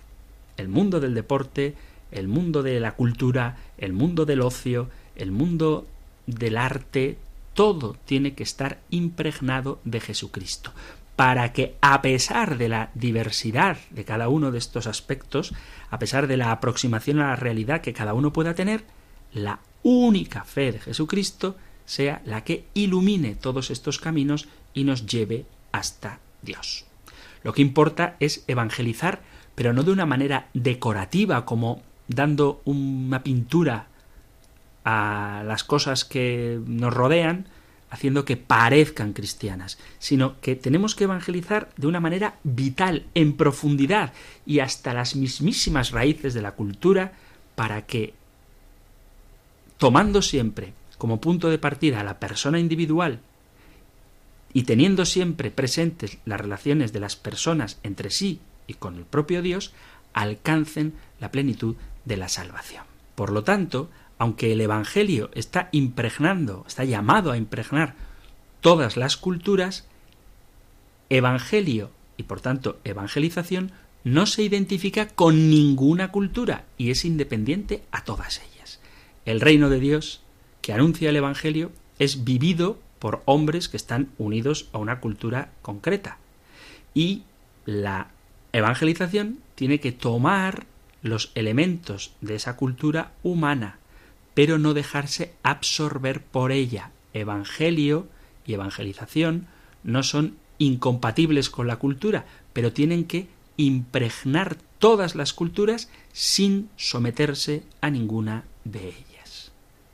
[0.56, 1.74] El mundo del deporte,
[2.12, 5.86] el mundo de la cultura, el mundo del ocio, el mundo
[6.26, 7.18] del arte,
[7.54, 10.72] todo tiene que estar impregnado de Jesucristo,
[11.16, 15.54] para que a pesar de la diversidad de cada uno de estos aspectos,
[15.90, 18.84] a pesar de la aproximación a la realidad que cada uno pueda tener,
[19.32, 25.46] la única fe de Jesucristo sea la que ilumine todos estos caminos y nos lleve
[25.72, 26.84] hasta Dios.
[27.42, 29.22] Lo que importa es evangelizar,
[29.54, 33.86] pero no de una manera decorativa como dando una pintura
[34.84, 37.46] a las cosas que nos rodean,
[37.90, 44.12] haciendo que parezcan cristianas, sino que tenemos que evangelizar de una manera vital, en profundidad
[44.44, 47.12] y hasta las mismísimas raíces de la cultura,
[47.54, 48.12] para que,
[49.78, 53.20] tomando siempre como punto de partida a la persona individual
[54.52, 59.42] y teniendo siempre presentes las relaciones de las personas entre sí y con el propio
[59.42, 59.74] Dios,
[60.12, 62.84] alcancen la plenitud de la salvación.
[63.14, 67.94] Por lo tanto, aunque el Evangelio está impregnando, está llamado a impregnar
[68.60, 69.86] todas las culturas,
[71.10, 73.72] Evangelio y por tanto evangelización
[74.04, 78.80] no se identifica con ninguna cultura y es independiente a todas ellas.
[79.24, 80.22] El reino de Dios
[80.66, 86.18] que anuncia el Evangelio es vivido por hombres que están unidos a una cultura concreta.
[86.92, 87.22] Y
[87.66, 88.08] la
[88.52, 90.66] evangelización tiene que tomar
[91.02, 93.78] los elementos de esa cultura humana,
[94.34, 96.90] pero no dejarse absorber por ella.
[97.14, 98.08] Evangelio
[98.44, 99.46] y evangelización
[99.84, 107.62] no son incompatibles con la cultura, pero tienen que impregnar todas las culturas sin someterse
[107.80, 109.05] a ninguna de ellas.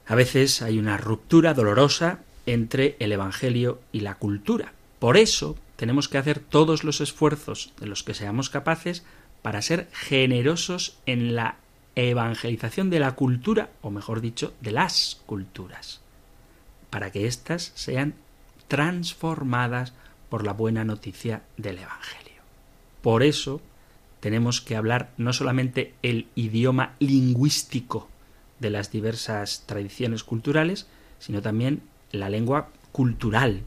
[0.07, 4.73] A veces hay una ruptura dolorosa entre el Evangelio y la cultura.
[4.99, 9.05] Por eso tenemos que hacer todos los esfuerzos de los que seamos capaces
[9.43, 11.57] para ser generosos en la
[11.95, 16.01] evangelización de la cultura, o mejor dicho, de las culturas,
[16.91, 18.15] para que éstas sean
[18.69, 19.93] transformadas
[20.29, 22.43] por la buena noticia del Evangelio.
[23.03, 23.61] Por eso
[24.21, 28.09] tenemos que hablar no solamente el idioma lingüístico
[28.63, 30.87] de las diversas tradiciones culturales,
[31.19, 33.63] sino también la lengua cultural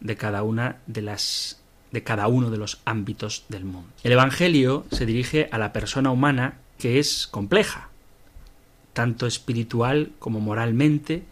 [0.00, 1.56] de cada una de las
[1.92, 3.88] de cada uno de los ámbitos del mundo.
[4.04, 7.88] El Evangelio se dirige a la persona humana que es compleja,
[8.92, 11.24] tanto espiritual como moralmente,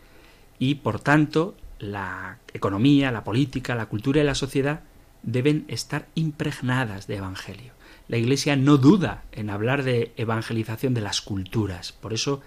[0.58, 4.80] y por tanto la economía, la política, la cultura y la sociedad
[5.22, 7.72] deben estar impregnadas de Evangelio.
[8.08, 12.42] La Iglesia no duda en hablar de evangelización de las culturas, por eso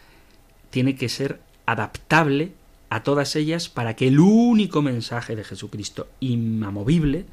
[0.71, 2.53] tiene que ser adaptable
[2.89, 7.25] a todas ellas para que el único mensaje de Jesucristo, inamovible,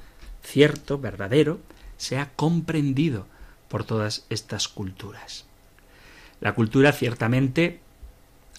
[0.42, 1.58] cierto, verdadero,
[1.96, 3.26] sea comprendido
[3.68, 5.46] por todas estas culturas.
[6.40, 7.80] La cultura ciertamente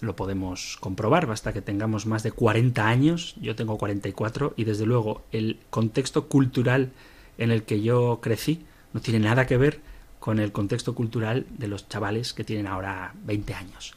[0.00, 4.86] lo podemos comprobar, basta que tengamos más de 40 años, yo tengo 44 y desde
[4.86, 6.90] luego el contexto cultural
[7.38, 9.80] en el que yo crecí no tiene nada que ver
[10.18, 13.94] con el contexto cultural de los chavales que tienen ahora 20 años.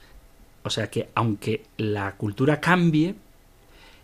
[0.64, 3.16] O sea que aunque la cultura cambie,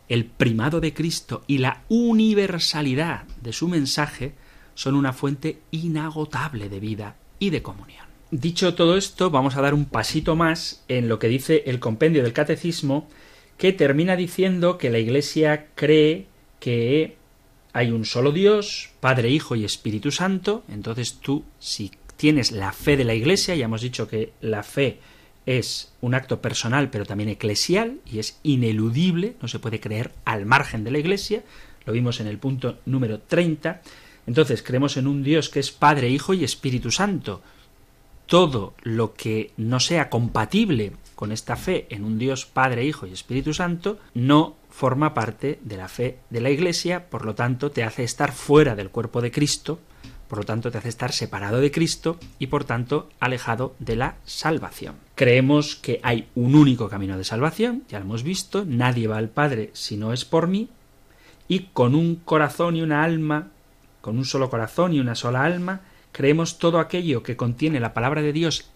[0.10, 4.34] el primado de Cristo y la universalidad de su mensaje
[4.74, 8.06] son una fuente inagotable de vida y de comunión.
[8.32, 12.24] Dicho todo esto, vamos a dar un pasito más en lo que dice el compendio
[12.24, 13.08] del catecismo,
[13.58, 16.28] que termina diciendo que la Iglesia cree
[16.60, 17.18] que
[17.74, 22.98] hay un solo Dios, Padre, Hijo y Espíritu Santo, entonces tú, si tienes la fe
[22.98, 25.00] de la Iglesia, ya hemos dicho que la fe
[25.50, 30.46] es un acto personal pero también eclesial y es ineludible, no se puede creer al
[30.46, 31.44] margen de la Iglesia,
[31.86, 33.82] lo vimos en el punto número 30,
[34.28, 37.42] entonces creemos en un Dios que es Padre, Hijo y Espíritu Santo,
[38.28, 43.12] todo lo que no sea compatible con esta fe en un Dios Padre, Hijo y
[43.12, 47.84] Espíritu Santo no forma parte de la fe de la Iglesia, por lo tanto te
[47.84, 49.80] hace estar fuera del cuerpo de Cristo,
[50.28, 54.18] por lo tanto te hace estar separado de Cristo y por tanto alejado de la
[54.26, 55.09] salvación.
[55.20, 59.28] Creemos que hay un único camino de salvación, ya lo hemos visto, nadie va al
[59.28, 60.70] Padre si no es por mí,
[61.50, 63.50] y con un corazón y una alma,
[64.00, 65.82] con un solo corazón y una sola alma,
[66.14, 68.70] creemos todo aquello que contiene la palabra de Dios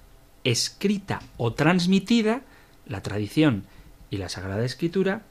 [0.44, 2.42] escrita o transmitida,
[2.90, 3.64] la tradición
[4.10, 5.22] y la Sagrada Escritura,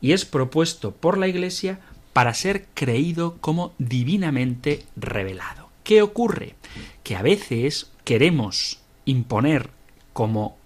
[0.00, 1.78] y es propuesto por la Iglesia
[2.12, 5.68] para ser creído como divinamente revelado.
[5.84, 6.56] ¿Qué ocurre?
[7.04, 9.75] Que a veces queremos imponer
[10.16, 10.56] como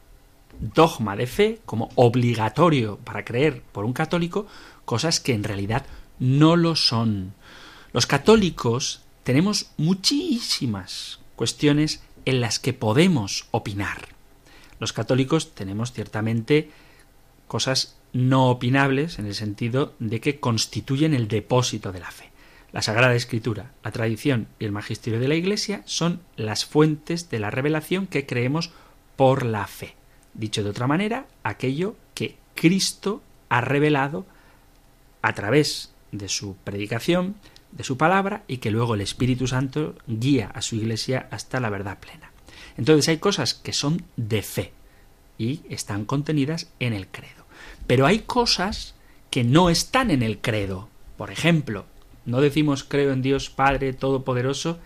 [0.60, 4.46] dogma de fe, como obligatorio para creer por un católico,
[4.84, 5.86] cosas que en realidad
[6.20, 7.34] no lo son.
[7.92, 14.10] Los católicos tenemos muchísimas cuestiones en las que podemos opinar.
[14.78, 16.70] Los católicos tenemos ciertamente
[17.48, 22.30] cosas no opinables en el sentido de que constituyen el depósito de la fe.
[22.70, 27.40] La Sagrada Escritura, la tradición y el magisterio de la Iglesia son las fuentes de
[27.40, 28.70] la revelación que creemos
[29.16, 29.94] por la fe.
[30.34, 34.26] Dicho de otra manera, aquello que Cristo ha revelado
[35.22, 37.36] a través de su predicación,
[37.72, 41.70] de su palabra, y que luego el Espíritu Santo guía a su Iglesia hasta la
[41.70, 42.32] verdad plena.
[42.76, 44.72] Entonces hay cosas que son de fe
[45.38, 47.44] y están contenidas en el credo.
[47.86, 48.94] Pero hay cosas
[49.30, 50.88] que no están en el credo.
[51.16, 51.86] Por ejemplo,
[52.24, 54.78] no decimos creo en Dios Padre Todopoderoso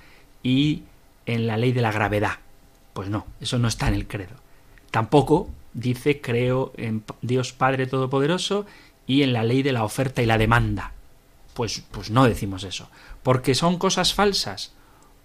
[0.42, 0.82] y
[1.26, 2.38] en la ley de la gravedad.
[2.94, 4.36] Pues no, eso no está en el credo.
[4.90, 8.64] Tampoco dice creo en Dios Padre Todopoderoso
[9.06, 10.92] y en la ley de la oferta y la demanda.
[11.52, 12.88] Pues, pues no decimos eso.
[13.22, 14.72] ¿Porque son cosas falsas?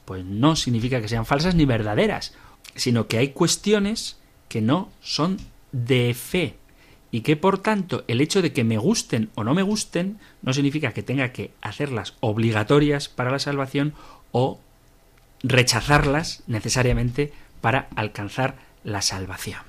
[0.06, 2.34] Pues no significa que sean falsas ni verdaderas,
[2.76, 4.18] sino que hay cuestiones
[4.48, 5.38] que no son
[5.72, 6.56] de fe
[7.12, 10.54] y que por tanto el hecho de que me gusten o no me gusten no
[10.54, 13.94] significa que tenga que hacerlas obligatorias para la salvación
[14.32, 14.60] o
[15.42, 19.62] rechazarlas necesariamente para alcanzar la salvación.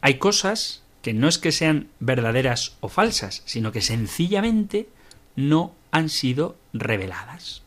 [0.00, 4.88] Hay cosas que no es que sean verdaderas o falsas, sino que sencillamente
[5.36, 7.62] no han sido reveladas.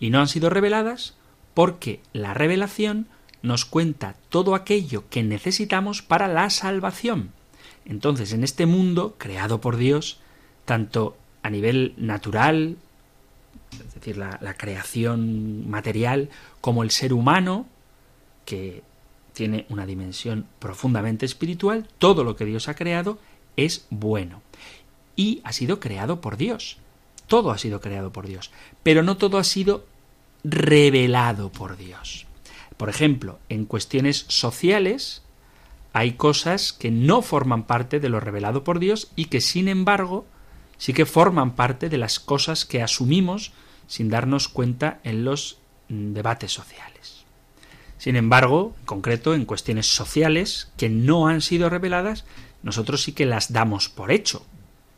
[0.00, 1.14] Y no han sido reveladas
[1.54, 3.08] porque la revelación
[3.42, 7.32] nos cuenta todo aquello que necesitamos para la salvación.
[7.84, 10.20] Entonces, en este mundo creado por Dios,
[10.64, 12.76] tanto a nivel natural,
[13.72, 16.30] es decir, la, creación material,
[16.60, 17.66] como el ser humano,
[18.44, 18.82] que
[19.38, 23.20] tiene una dimensión profundamente espiritual, todo lo que Dios ha creado
[23.56, 24.42] es bueno.
[25.14, 26.78] Y ha sido creado por Dios.
[27.28, 28.50] Todo ha sido creado por Dios.
[28.82, 29.86] Pero no todo ha sido
[30.42, 32.26] revelado por Dios.
[32.76, 35.22] Por ejemplo, en cuestiones sociales
[35.92, 40.26] hay cosas que no forman parte de lo revelado por Dios y que sin embargo
[40.78, 43.52] sí que forman parte de las cosas que asumimos
[43.86, 45.58] sin darnos cuenta en los
[45.90, 47.17] mm, debates sociales.
[47.98, 52.24] Sin embargo, en concreto, en cuestiones sociales que no han sido reveladas,
[52.62, 54.46] nosotros sí que las damos por hecho.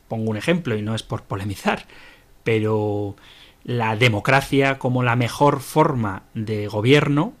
[0.07, 1.87] Pongo un ejemplo y no es por polemizar,
[2.43, 3.15] pero
[3.63, 7.33] la democracia como la mejor forma de gobierno,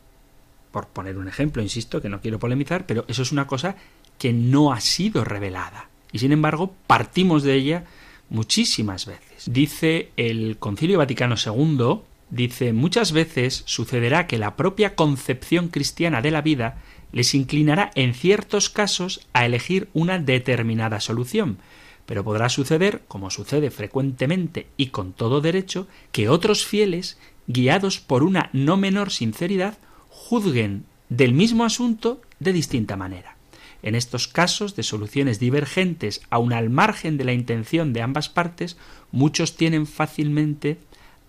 [0.71, 3.75] por poner un ejemplo, insisto, que no quiero polemizar, pero eso es una cosa
[4.17, 5.89] que no ha sido revelada.
[6.11, 7.85] Y sin embargo, partimos de ella
[8.29, 9.45] muchísimas veces.
[9.51, 12.01] Dice el Concilio Vaticano II
[12.31, 18.13] Dice, muchas veces sucederá que la propia concepción cristiana de la vida les inclinará en
[18.13, 21.57] ciertos casos a elegir una determinada solución,
[22.05, 27.17] pero podrá suceder, como sucede frecuentemente y con todo derecho, que otros fieles,
[27.47, 29.77] guiados por una no menor sinceridad,
[30.09, 33.35] juzguen del mismo asunto de distinta manera.
[33.83, 38.77] En estos casos de soluciones divergentes, aun al margen de la intención de ambas partes,
[39.11, 40.77] muchos tienen fácilmente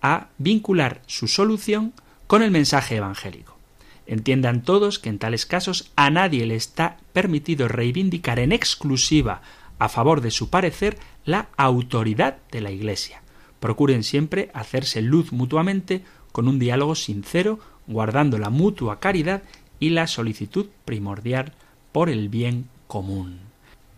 [0.03, 1.93] a vincular su solución
[2.27, 3.57] con el mensaje evangélico.
[4.05, 9.41] Entiendan todos que en tales casos a nadie le está permitido reivindicar en exclusiva
[9.79, 13.21] a favor de su parecer la autoridad de la Iglesia.
[13.59, 19.43] Procuren siempre hacerse luz mutuamente con un diálogo sincero, guardando la mutua caridad
[19.79, 21.53] y la solicitud primordial
[21.93, 23.39] por el bien común.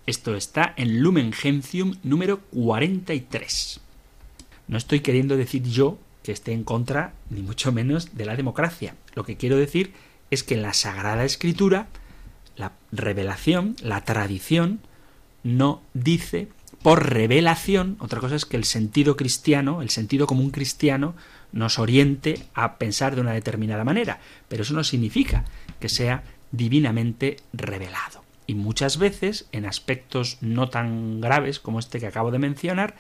[0.06, 3.82] Esto está en Lumen Gentium número 43.
[4.68, 8.96] No estoy queriendo decir yo que esté en contra, ni mucho menos, de la democracia.
[9.14, 9.94] Lo que quiero decir
[10.32, 11.88] es que en la Sagrada Escritura,
[12.56, 14.80] la revelación, la tradición,
[15.44, 16.48] no dice
[16.82, 21.16] por revelación, otra cosa es que el sentido cristiano, el sentido común cristiano,
[21.52, 25.46] nos oriente a pensar de una determinada manera, pero eso no significa
[25.80, 28.24] que sea divinamente revelado.
[28.46, 32.96] Y muchas veces, en aspectos no tan graves como este que acabo de mencionar,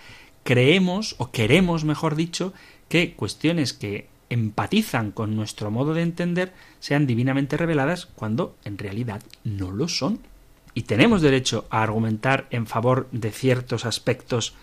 [0.46, 2.54] creemos o queremos, mejor dicho,
[2.88, 9.24] que cuestiones que empatizan con nuestro modo de entender sean divinamente reveladas cuando en realidad
[9.44, 10.20] no lo son.
[10.76, 14.54] Y tenemos derecho a argumentar en favor de ciertos aspectos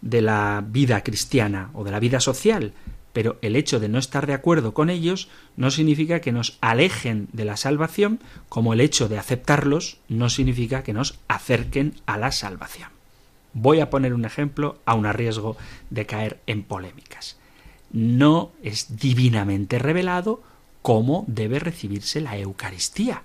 [0.00, 2.72] de la vida cristiana o de la vida social,
[3.12, 7.28] pero el hecho de no estar de acuerdo con ellos no significa que nos alejen
[7.32, 12.30] de la salvación, como el hecho de aceptarlos no significa que nos acerquen a la
[12.30, 13.01] salvación.
[13.54, 15.56] Voy a poner un ejemplo a un riesgo
[15.90, 17.36] de caer en polémicas.
[17.90, 20.42] No es divinamente revelado
[20.80, 23.22] cómo debe recibirse la Eucaristía.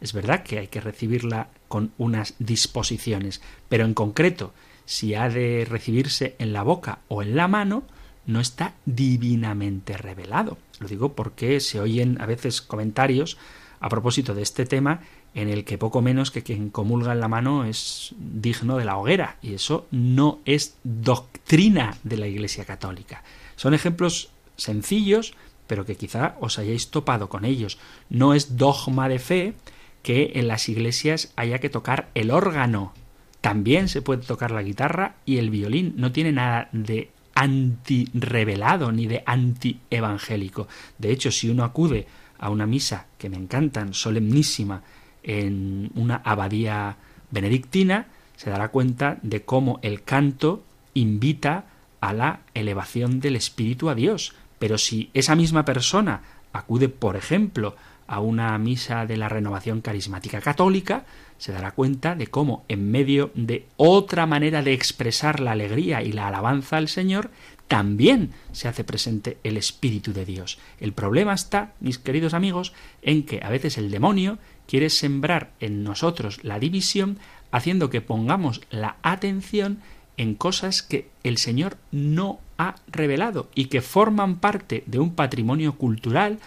[0.00, 4.52] Es verdad que hay que recibirla con unas disposiciones, pero en concreto,
[4.84, 7.84] si ha de recibirse en la boca o en la mano,
[8.26, 10.58] no está divinamente revelado.
[10.78, 13.38] Lo digo porque se oyen a veces comentarios
[13.80, 15.00] a propósito de este tema
[15.34, 18.98] en el que poco menos que quien comulga en la mano es digno de la
[18.98, 23.22] hoguera, y eso no es doctrina de la Iglesia Católica.
[23.56, 25.34] Son ejemplos sencillos,
[25.66, 27.78] pero que quizá os hayáis topado con ellos.
[28.08, 29.54] No es dogma de fe
[30.02, 32.92] que en las iglesias haya que tocar el órgano.
[33.40, 35.94] También se puede tocar la guitarra y el violín.
[35.96, 40.68] No tiene nada de anti-revelado ni de anti-evangélico.
[40.98, 42.06] De hecho, si uno acude
[42.38, 44.82] a una misa que me encantan, solemnísima,
[45.22, 46.96] en una abadía
[47.30, 48.06] benedictina,
[48.36, 50.62] se dará cuenta de cómo el canto
[50.94, 51.64] invita
[52.00, 54.34] a la elevación del espíritu a Dios.
[54.58, 60.40] Pero si esa misma persona acude, por ejemplo, a una misa de la renovación carismática
[60.40, 61.04] católica,
[61.38, 66.12] se dará cuenta de cómo, en medio de otra manera de expresar la alegría y
[66.12, 67.30] la alabanza al Señor,
[67.68, 70.58] también se hace presente el Espíritu de Dios.
[70.80, 74.38] El problema está, mis queridos amigos, en que a veces el demonio
[74.70, 77.18] quiere sembrar en nosotros la división,
[77.50, 79.80] haciendo que pongamos la atención
[80.16, 85.74] en cosas que el Señor no ha revelado y que forman parte de un patrimonio
[85.74, 86.38] cultural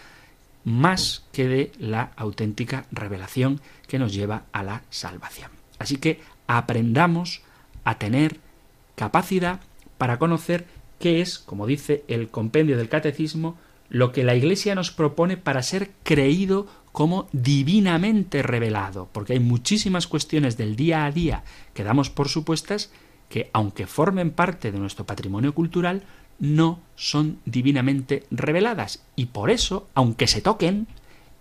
[0.64, 3.60] más que de la auténtica revelación
[3.90, 5.52] que nos lleva a la salvación.
[5.78, 7.42] Así que aprendamos
[7.84, 8.38] a tener
[8.96, 9.60] capacidad
[9.98, 10.66] para conocer
[10.98, 13.58] qué es, como dice el compendio del catecismo,
[13.90, 20.08] lo que la Iglesia nos propone para ser creído como divinamente revelado, porque hay muchísimas
[20.08, 22.92] cuestiones del día a día que damos por supuestas
[23.28, 26.04] que, aunque formen parte de nuestro patrimonio cultural,
[26.40, 30.88] no son divinamente reveladas y por eso, aunque se toquen,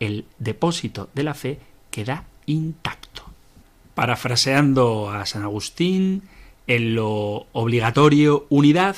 [0.01, 3.23] el depósito de la fe queda intacto.
[3.95, 6.23] Parafraseando a San Agustín,
[6.67, 8.97] en lo obligatorio unidad,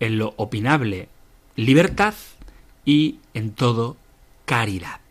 [0.00, 1.08] en lo opinable
[1.56, 2.14] libertad
[2.84, 3.96] y en todo
[4.44, 5.01] caridad.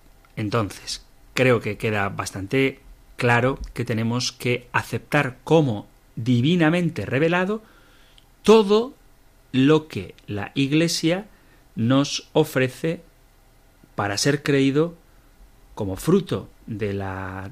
[0.42, 2.80] Entonces, creo que queda bastante
[3.16, 5.86] claro que tenemos que aceptar como
[6.16, 7.62] divinamente revelado
[8.42, 8.96] todo
[9.52, 11.28] lo que la Iglesia
[11.76, 13.04] nos ofrece
[13.94, 14.96] para ser creído
[15.76, 17.52] como fruto de la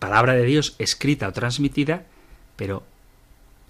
[0.00, 2.04] palabra de Dios escrita o transmitida,
[2.56, 2.82] pero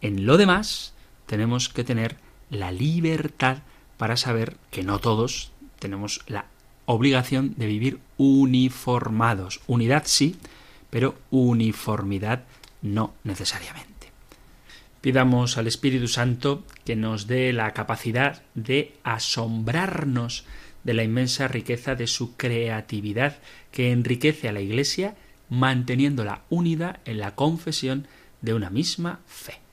[0.01, 0.95] en lo demás
[1.27, 2.17] tenemos que tener
[2.49, 3.59] la libertad
[3.99, 6.47] para saber que no todos tenemos la
[6.87, 9.61] obligación de vivir uniformados.
[9.67, 10.37] Unidad sí,
[10.91, 12.45] pero uniformidad
[12.83, 13.95] no necesariamente.
[15.01, 20.45] Pidamos al Espíritu Santo que nos dé la capacidad de asombrarnos
[20.83, 23.39] de la inmensa riqueza de su creatividad
[23.71, 25.17] que enriquece a la Iglesia
[25.51, 28.07] manteniéndola unida en la confesión
[28.41, 29.64] de una misma fe.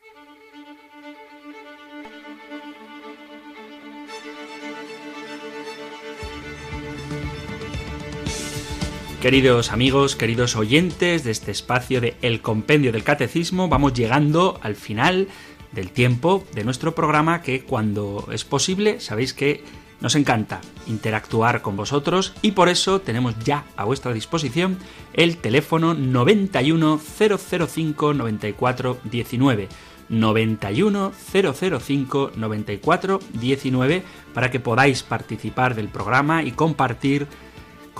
[9.21, 14.75] Queridos amigos, queridos oyentes de este espacio de El Compendio del Catecismo, vamos llegando al
[14.75, 15.27] final
[15.71, 19.63] del tiempo de nuestro programa que cuando es posible sabéis que
[19.99, 24.79] nos encanta interactuar con vosotros y por eso tenemos ya a vuestra disposición
[25.13, 29.69] el teléfono 91005 94 19
[30.09, 34.03] 91005 94 19
[34.33, 37.27] para que podáis participar del programa y compartir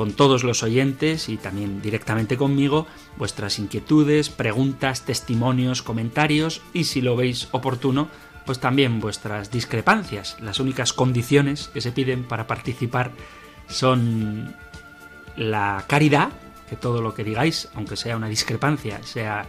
[0.02, 2.88] con todos los oyentes y también directamente conmigo
[3.18, 8.08] vuestras inquietudes, preguntas, testimonios, comentarios y si lo veis oportuno,
[8.47, 10.38] pues también vuestras discrepancias.
[10.41, 13.12] Las únicas condiciones que se piden para participar
[13.70, 14.56] son
[15.38, 16.30] la caridad,
[16.68, 19.45] que todo lo que digáis, aunque sea una discrepancia, sea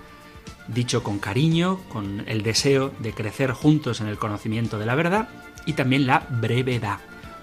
[0.68, 5.30] dicho con cariño, con el deseo de crecer juntos en el conocimiento de la verdad,
[5.64, 6.98] y también la brevedad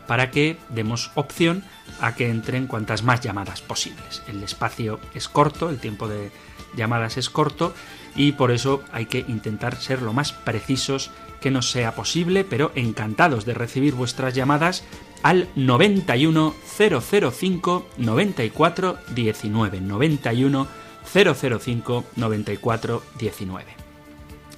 [0.10, 1.64] para que demos opción
[2.01, 4.24] a que entren cuantas más llamadas posibles.
[4.28, 6.32] El espacio es corto, el tiempo de
[6.76, 7.76] llamadas es corto
[8.16, 12.72] y por eso hay que intentar ser lo más precisos que nos sea posible, pero
[12.74, 14.84] encantados de recibir vuestras llamadas
[15.22, 20.68] al 91 005 94 19 91
[21.05, 23.66] 005 94 19.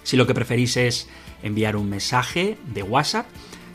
[0.04, 1.10] Si lo que preferís es
[1.43, 3.26] enviar un mensaje de WhatsApp,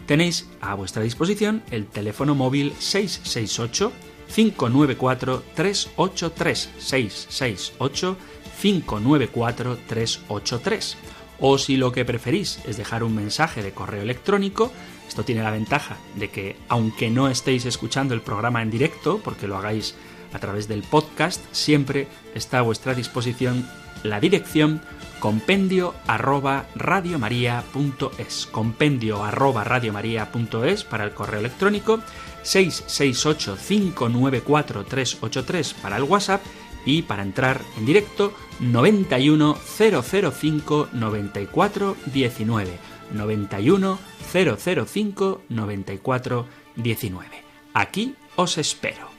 [0.07, 3.93] Tenéis a vuestra disposición el teléfono móvil 668
[4.33, 8.17] 594 383 668
[8.61, 10.97] 594 383
[11.41, 14.73] O si lo que preferís es dejar un mensaje de correo electrónico,
[15.09, 19.49] esto tiene la ventaja de que aunque no estéis escuchando el programa en directo, porque
[19.49, 19.95] lo hagáis
[20.33, 23.69] a través del podcast, siempre está a vuestra disposición
[24.03, 24.81] la dirección
[25.19, 32.01] compendio arroba radiomaria.es compendio arroba radiomaria.es para el correo electrónico
[32.43, 36.43] 668 594 383 para el WhatsApp
[36.85, 42.79] y para entrar en directo 91 005 94 19
[43.13, 43.99] 91
[44.33, 47.29] 005 94 19
[47.75, 49.16] aquí os espero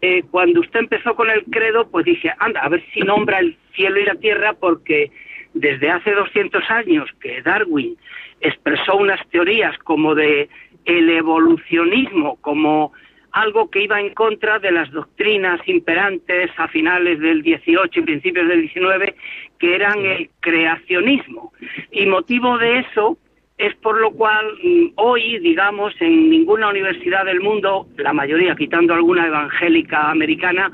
[0.00, 3.56] eh, cuando usted empezó con el credo, pues dije, anda, a ver si nombra el
[3.74, 5.10] cielo y la tierra, porque
[5.54, 7.96] desde hace 200 años que Darwin
[8.40, 10.48] expresó unas teorías como de
[10.84, 12.92] el evolucionismo, como
[13.34, 18.48] algo que iba en contra de las doctrinas imperantes a finales del 18 y principios
[18.48, 19.14] del 19,
[19.58, 21.52] que eran el creacionismo.
[21.90, 23.18] Y motivo de eso
[23.58, 28.94] es por lo cual mm, hoy, digamos, en ninguna universidad del mundo, la mayoría quitando
[28.94, 30.70] alguna evangélica americana,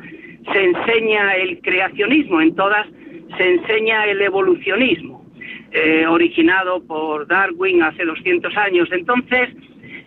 [0.53, 2.87] se enseña el creacionismo, en todas
[3.39, 5.25] se enseña el evolucionismo,
[5.73, 8.89] eh, originado por Darwin hace 200 años.
[8.93, 9.49] Entonces,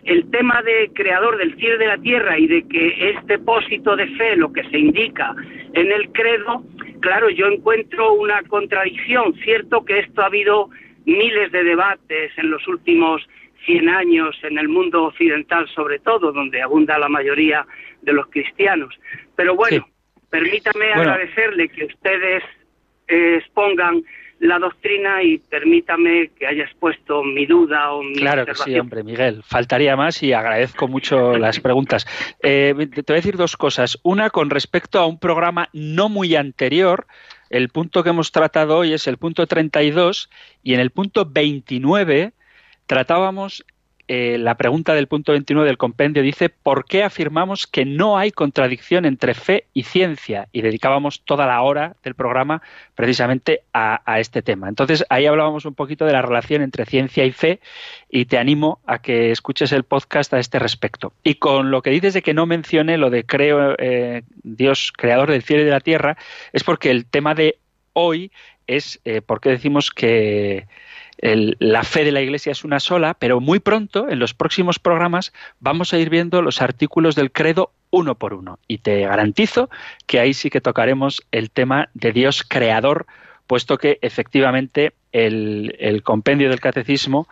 [0.04, 3.96] el tema de creador del cielo y de la tierra y de que es depósito
[3.96, 5.34] de fe lo que se indica
[5.72, 6.62] en el credo,
[7.00, 9.34] claro, yo encuentro una contradicción.
[9.42, 10.68] Cierto que esto ha habido
[11.04, 13.22] miles de debates en los últimos
[13.66, 17.66] 100 años en el mundo occidental, sobre todo, donde abunda la mayoría
[18.02, 18.94] de los cristianos.
[19.36, 19.88] Pero bueno,
[20.30, 22.42] permítame agradecerle que ustedes
[23.08, 24.02] eh, expongan
[24.44, 29.02] la doctrina y permítame que haya expuesto mi duda o mi Claro que sí, hombre,
[29.02, 29.42] Miguel.
[29.42, 32.06] Faltaría más y agradezco mucho las preguntas.
[32.42, 33.98] Eh, te voy a decir dos cosas.
[34.02, 37.06] Una con respecto a un programa no muy anterior.
[37.48, 40.28] El punto que hemos tratado hoy es el punto 32
[40.62, 42.32] y en el punto 29
[42.86, 43.64] tratábamos
[44.06, 48.32] eh, la pregunta del punto 29 del compendio dice ¿por qué afirmamos que no hay
[48.32, 50.48] contradicción entre fe y ciencia?
[50.52, 52.60] Y dedicábamos toda la hora del programa
[52.94, 54.68] precisamente a, este tema.
[54.68, 57.60] Entonces ahí hablábamos un poquito de la relación entre ciencia y fe
[58.10, 61.14] y te animo a que escuches el podcast a este respecto.
[61.22, 65.30] Y con lo que dices de que no mencione lo de creo eh, Dios creador
[65.30, 66.18] del cielo y de la tierra,
[66.52, 67.58] es porque el tema de
[67.94, 68.30] hoy
[68.66, 70.66] es eh, por qué decimos que
[71.20, 75.32] la fe de la Iglesia es una sola, pero muy pronto, en los próximos programas,
[75.60, 78.58] vamos a ir viendo los artículos del credo uno por uno.
[78.66, 79.70] Y te garantizo
[80.06, 83.06] que ahí sí que tocaremos el tema de Dios creador,
[83.46, 87.28] puesto que efectivamente el, el compendio del catecismo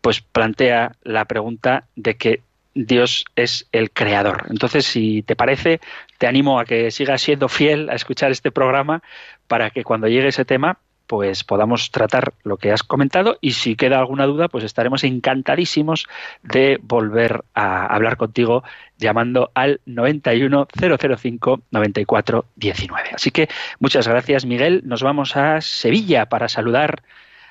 [0.00, 2.42] pues plantea la pregunta de que
[2.74, 4.46] Dios es el creador.
[4.50, 5.80] Entonces, si te parece,
[6.18, 9.02] te animo a que sigas siendo fiel a escuchar este programa
[9.48, 10.78] para que cuando llegue ese tema
[11.08, 16.06] pues podamos tratar lo que has comentado y si queda alguna duda, pues estaremos encantadísimos
[16.42, 18.62] de volver a hablar contigo
[18.98, 20.68] llamando al 91
[21.08, 23.10] 005 94 19.
[23.14, 23.48] Así que
[23.80, 24.82] muchas gracias, Miguel.
[24.84, 27.02] Nos vamos a Sevilla para saludar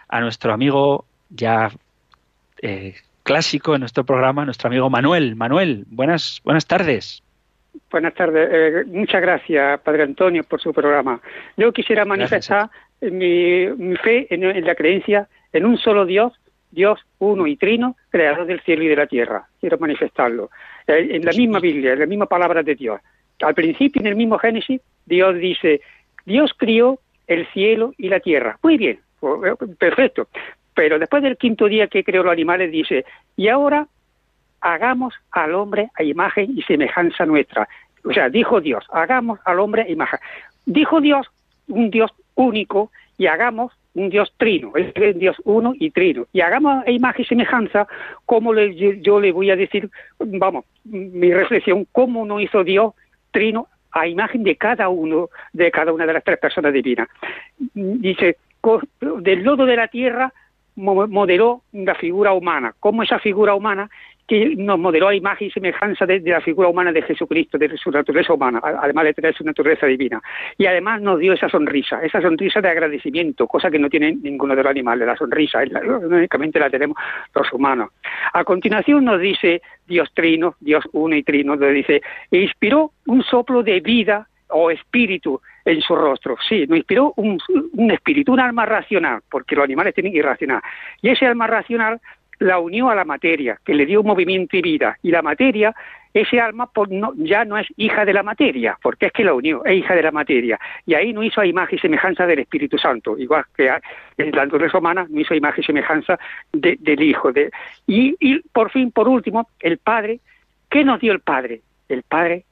[0.07, 1.71] a nuestro amigo ya
[2.61, 5.35] eh, clásico en nuestro programa, nuestro amigo Manuel.
[5.35, 7.23] Manuel, buenas, buenas tardes.
[7.89, 8.49] Buenas tardes.
[8.51, 11.19] Eh, muchas gracias, Padre Antonio, por su programa.
[11.55, 12.69] Yo quisiera manifestar
[13.01, 16.33] mi, fe en, la creencia en un solo Dios,
[16.71, 19.47] Dios uno y trino, creador del cielo y de la tierra.
[19.59, 20.49] Quiero manifestarlo.
[20.87, 22.99] Eh, en la misma Biblia, en la misma palabra de Dios.
[23.41, 25.81] Al principio, en el mismo Génesis, Dios dice,
[26.25, 28.57] Dios crió el cielo y la tierra.
[28.63, 30.27] Muy bien, eh, perfecto.
[30.73, 33.87] Pero después del quinto día que creó los animales, dice, y ahora
[34.61, 37.67] hagamos al hombre a imagen y semejanza nuestra.
[38.03, 40.19] O sea, dijo Dios, hagamos al hombre a imagen.
[40.65, 41.27] Dijo Dios,
[41.67, 46.27] un Dios único, y hagamos un Dios trino, es Dios uno y trino.
[46.31, 47.87] Y hagamos imagen y semejanza,
[48.25, 52.93] como yo le voy a decir, vamos, mi reflexión, cómo no hizo Dios
[53.31, 57.07] trino a imagen de cada uno, de cada una de las tres personas divinas.
[57.73, 58.37] Dice,
[59.01, 60.31] del lodo de la tierra
[60.75, 63.89] modeló la figura humana, como esa figura humana
[64.27, 67.91] que nos modeló a imagen y semejanza de, la figura humana de Jesucristo, de su
[67.91, 70.21] naturaleza humana, además de tener su naturaleza divina.
[70.57, 74.55] Y además nos dio esa sonrisa, esa sonrisa de agradecimiento, cosa que no tiene ninguno
[74.55, 75.59] de los animales, la sonrisa,
[76.01, 76.97] únicamente la tenemos
[77.33, 77.91] los humanos.
[78.33, 82.01] A continuación nos dice Dios trino, Dios uno y trino, nos dice,
[82.31, 86.37] inspiró un soplo de vida o espíritu en su rostro.
[86.47, 87.39] Sí, nos inspiró un,
[87.91, 90.61] espíritu, un alma racional, porque los animales tienen irracional.
[91.01, 91.99] Y ese alma racional
[92.39, 94.97] la unió a la materia, que le dio movimiento y vida.
[95.01, 95.75] Y la materia,
[96.13, 99.63] ese alma pues, ya no es hija de la materia, porque es que la unió,
[99.65, 100.59] es hija de la materia.
[100.85, 103.69] Y ahí no hizo a imagen y semejanza del Espíritu Santo, igual que
[104.17, 106.19] en la naturaleza humana no hizo imagen y semejanza
[106.51, 107.31] del Hijo.
[107.31, 107.51] De,
[107.85, 110.19] y, y por fin, por último, el Padre,
[110.69, 111.61] ¿qué nos dio el Padre?
[111.89, 112.45] El Padre,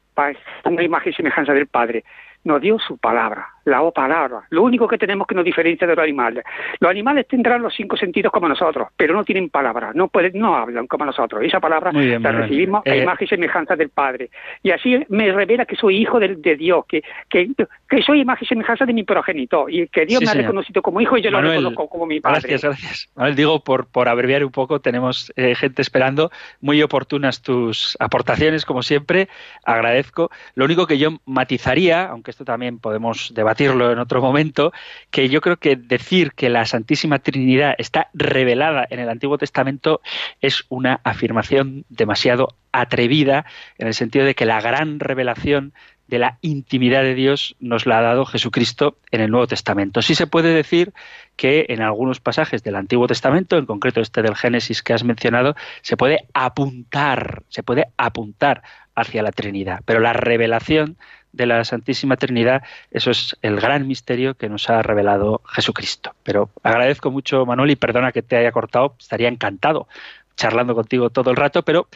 [0.63, 2.03] una imagen y semejanza del Padre
[2.43, 4.43] nos dio su palabra, la o palabra.
[4.49, 6.43] Lo único que tenemos que nos diferencia de los animales.
[6.79, 10.55] Los animales tendrán los cinco sentidos como nosotros, pero no tienen palabra, no pueden, no
[10.55, 11.43] hablan como nosotros.
[11.43, 14.29] Esa palabra la recibimos a eh, imagen y semejanza del Padre.
[14.63, 17.51] Y así me revela que soy hijo de, Dios, que, que,
[17.89, 21.01] que, soy imagen y semejanza de mi progenitor, y que Dios me ha reconocido como
[21.01, 22.41] hijo y yo lo reconozco como mi padre.
[22.41, 23.09] Gracias, gracias.
[23.15, 28.65] Manuel, digo, por, por abreviar un poco, tenemos eh, gente esperando, muy oportunas tus aportaciones,
[28.65, 29.27] como siempre,
[29.63, 30.29] agradezco.
[30.53, 34.73] Lo único que yo matizaría, aunque esto también podemos debatirlo en otro momento,
[35.11, 40.01] que yo creo que decir que la Santísima Trinidad está revelada en el Antiguo Testamento
[40.41, 43.45] es una afirmación demasiado atrevida
[43.77, 45.73] en el sentido de que la gran revelación
[46.07, 50.01] de la intimidad de Dios nos la ha dado Jesucristo en el Nuevo Testamento.
[50.03, 50.93] Sí se puede decir
[51.35, 55.55] que en algunos pasajes del Antiguo Testamento, en concreto este del Génesis que has mencionado,
[55.81, 58.61] se puede apuntar, se puede apuntar
[58.93, 60.97] hacia la Trinidad, pero la revelación
[61.35, 66.11] de la Santísima Trinidad, eso es el gran misterio que nos ha revelado Jesucristo.
[66.23, 69.87] Pero agradezco mucho, Manuel, y perdona que te haya cortado, estaría encantado
[70.35, 71.87] charlando contigo todo el rato, pero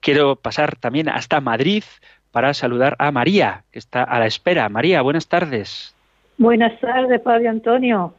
[0.00, 1.84] quiero pasar también hasta Madrid
[2.30, 4.68] para saludar a María, que está a la espera.
[4.68, 5.94] María, buenas tardes.
[6.36, 8.14] Buenas tardes, Padre Antonio.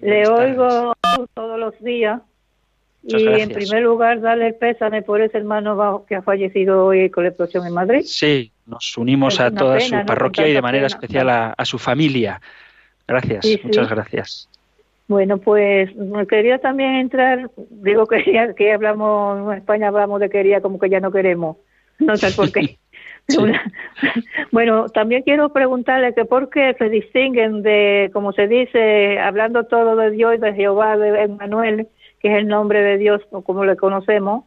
[0.00, 0.94] Le oigo
[1.34, 2.20] todos los días
[3.02, 7.24] y en primer lugar, darle el pésame por ese hermano que ha fallecido hoy con
[7.24, 8.02] la explosión en Madrid.
[8.04, 12.40] Sí, nos unimos a toda su parroquia y de manera especial a, su familia.
[13.06, 14.48] Gracias, muchas gracias.
[15.08, 15.90] Bueno, pues
[16.28, 20.88] quería también entrar, digo que ya que hablamos, en España hablamos de quería como que
[20.88, 21.56] ya no queremos,
[21.98, 22.78] no sé por qué.
[24.52, 29.96] bueno, también quiero preguntarle que por qué se distinguen de, como se dice, hablando todo
[29.96, 31.88] de Dios, de Jehová, de Emmanuel,
[32.20, 34.44] que es el nombre de Dios como le conocemos,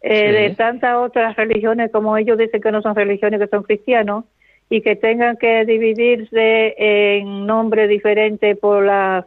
[0.00, 4.24] eh, de tantas otras religiones como ellos dicen que no son religiones, que son cristianos,
[4.70, 9.24] y que tengan que dividirse en nombres diferentes por las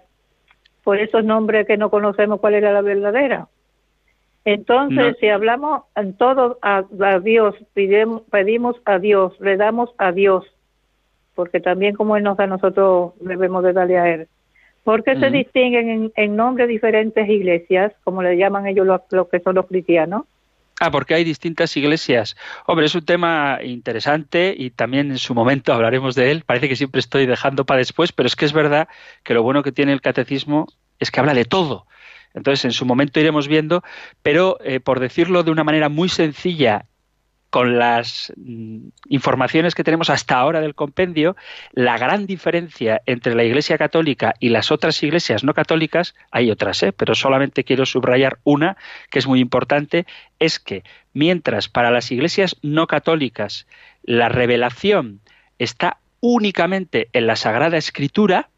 [0.83, 3.47] por esos nombres que no conocemos cuál era la verdadera.
[4.45, 6.83] Entonces, si hablamos en todo a,
[7.23, 10.45] Dios, pedimos, pedimos a Dios, le damos a Dios,
[11.35, 14.27] porque también como Él nos da, nosotros debemos de darle a Él.
[14.83, 19.53] ¿Por qué se distinguen en, nombres diferentes iglesias, como le llaman ellos los, que son
[19.53, 20.25] los cristianos?
[20.83, 22.35] Ah, porque hay distintas iglesias.
[22.65, 26.43] Hombre, es un tema interesante y también en su momento hablaremos de él.
[26.43, 28.87] Parece que siempre estoy dejando para después, pero es que es verdad
[29.23, 30.65] que lo bueno que tiene el catecismo
[30.97, 31.85] es que habla de todo.
[32.33, 33.83] Entonces, en su momento iremos viendo,
[34.23, 36.87] pero eh, por decirlo de una manera muy sencilla
[37.51, 41.35] con las mm, informaciones que tenemos hasta ahora del compendio,
[41.73, 46.81] la gran diferencia entre la Iglesia católica y las otras iglesias no católicas, hay otras,
[46.81, 46.93] ¿eh?
[46.93, 48.77] pero solamente quiero subrayar una
[49.09, 50.07] que es muy importante,
[50.39, 50.83] es que
[51.13, 53.67] mientras para las iglesias no católicas
[54.01, 55.19] la revelación
[55.59, 58.49] está únicamente en la Sagrada Escritura,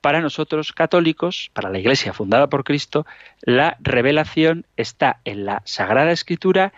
[0.00, 3.06] para nosotros católicos, para la Iglesia fundada por Cristo,
[3.42, 6.72] la revelación está en la Sagrada Escritura,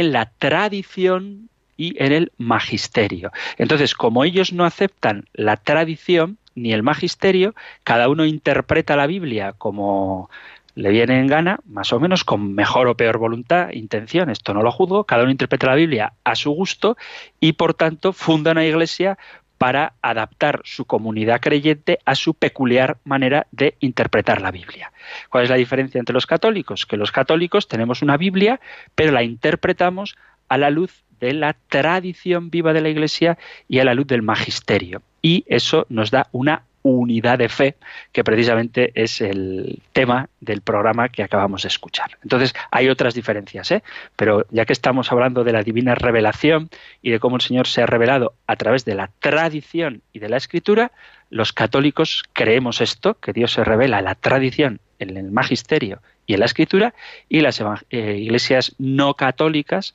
[0.00, 3.32] en la tradición y en el magisterio.
[3.56, 9.54] Entonces, como ellos no aceptan la tradición ni el magisterio, cada uno interpreta la Biblia
[9.56, 10.30] como
[10.74, 14.62] le viene en gana, más o menos con mejor o peor voluntad, intención, esto no
[14.62, 16.98] lo juzgo, cada uno interpreta la Biblia a su gusto
[17.40, 19.16] y por tanto funda una iglesia
[19.58, 24.92] para adaptar su comunidad creyente a su peculiar manera de interpretar la Biblia.
[25.30, 26.86] ¿Cuál es la diferencia entre los católicos?
[26.86, 28.60] Que los católicos tenemos una Biblia,
[28.94, 30.16] pero la interpretamos
[30.48, 33.38] a la luz de la tradición viva de la Iglesia
[33.68, 35.02] y a la luz del magisterio.
[35.22, 37.76] Y eso nos da una unidad de fe,
[38.12, 42.18] que precisamente es el tema del programa que acabamos de escuchar.
[42.22, 43.82] Entonces, hay otras diferencias, ¿eh?
[44.16, 46.70] pero ya que estamos hablando de la divina revelación
[47.02, 50.28] y de cómo el Señor se ha revelado a través de la tradición y de
[50.28, 50.92] la escritura,
[51.30, 56.34] los católicos creemos esto, que Dios se revela en la tradición, en el magisterio y
[56.34, 56.94] en la escritura,
[57.28, 59.94] y las eh, iglesias no católicas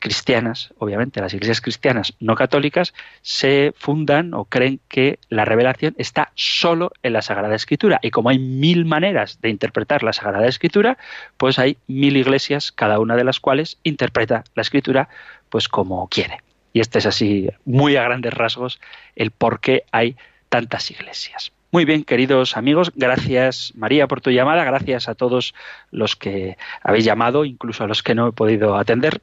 [0.00, 6.32] cristianas, obviamente las iglesias cristianas no católicas, se fundan o creen que la revelación está
[6.34, 7.98] solo en la Sagrada Escritura.
[8.02, 10.98] Y como hay mil maneras de interpretar la Sagrada Escritura,
[11.36, 15.08] pues hay mil iglesias, cada una de las cuales interpreta la Escritura
[15.48, 16.42] pues como quiere.
[16.72, 18.80] Y este es así, muy a grandes rasgos,
[19.16, 20.16] el por qué hay
[20.48, 21.52] tantas iglesias.
[21.72, 25.54] Muy bien, queridos amigos, gracias María por tu llamada, gracias a todos
[25.92, 29.22] los que habéis llamado, incluso a los que no he podido atender.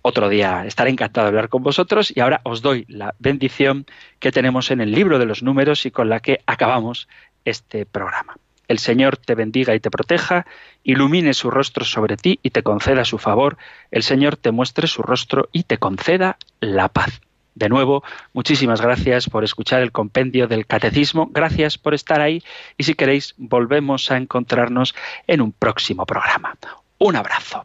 [0.00, 3.84] Otro día estaré encantado de hablar con vosotros y ahora os doy la bendición
[4.20, 7.08] que tenemos en el libro de los números y con la que acabamos
[7.44, 8.36] este programa.
[8.66, 10.46] El Señor te bendiga y te proteja,
[10.82, 13.58] ilumine su rostro sobre ti y te conceda su favor.
[13.90, 17.20] El Señor te muestre su rostro y te conceda la paz.
[17.54, 18.02] De nuevo,
[18.32, 22.42] muchísimas gracias por escuchar el compendio del catecismo, gracias por estar ahí
[22.76, 24.94] y si queréis volvemos a encontrarnos
[25.26, 26.56] en un próximo programa.
[26.98, 27.64] Un abrazo.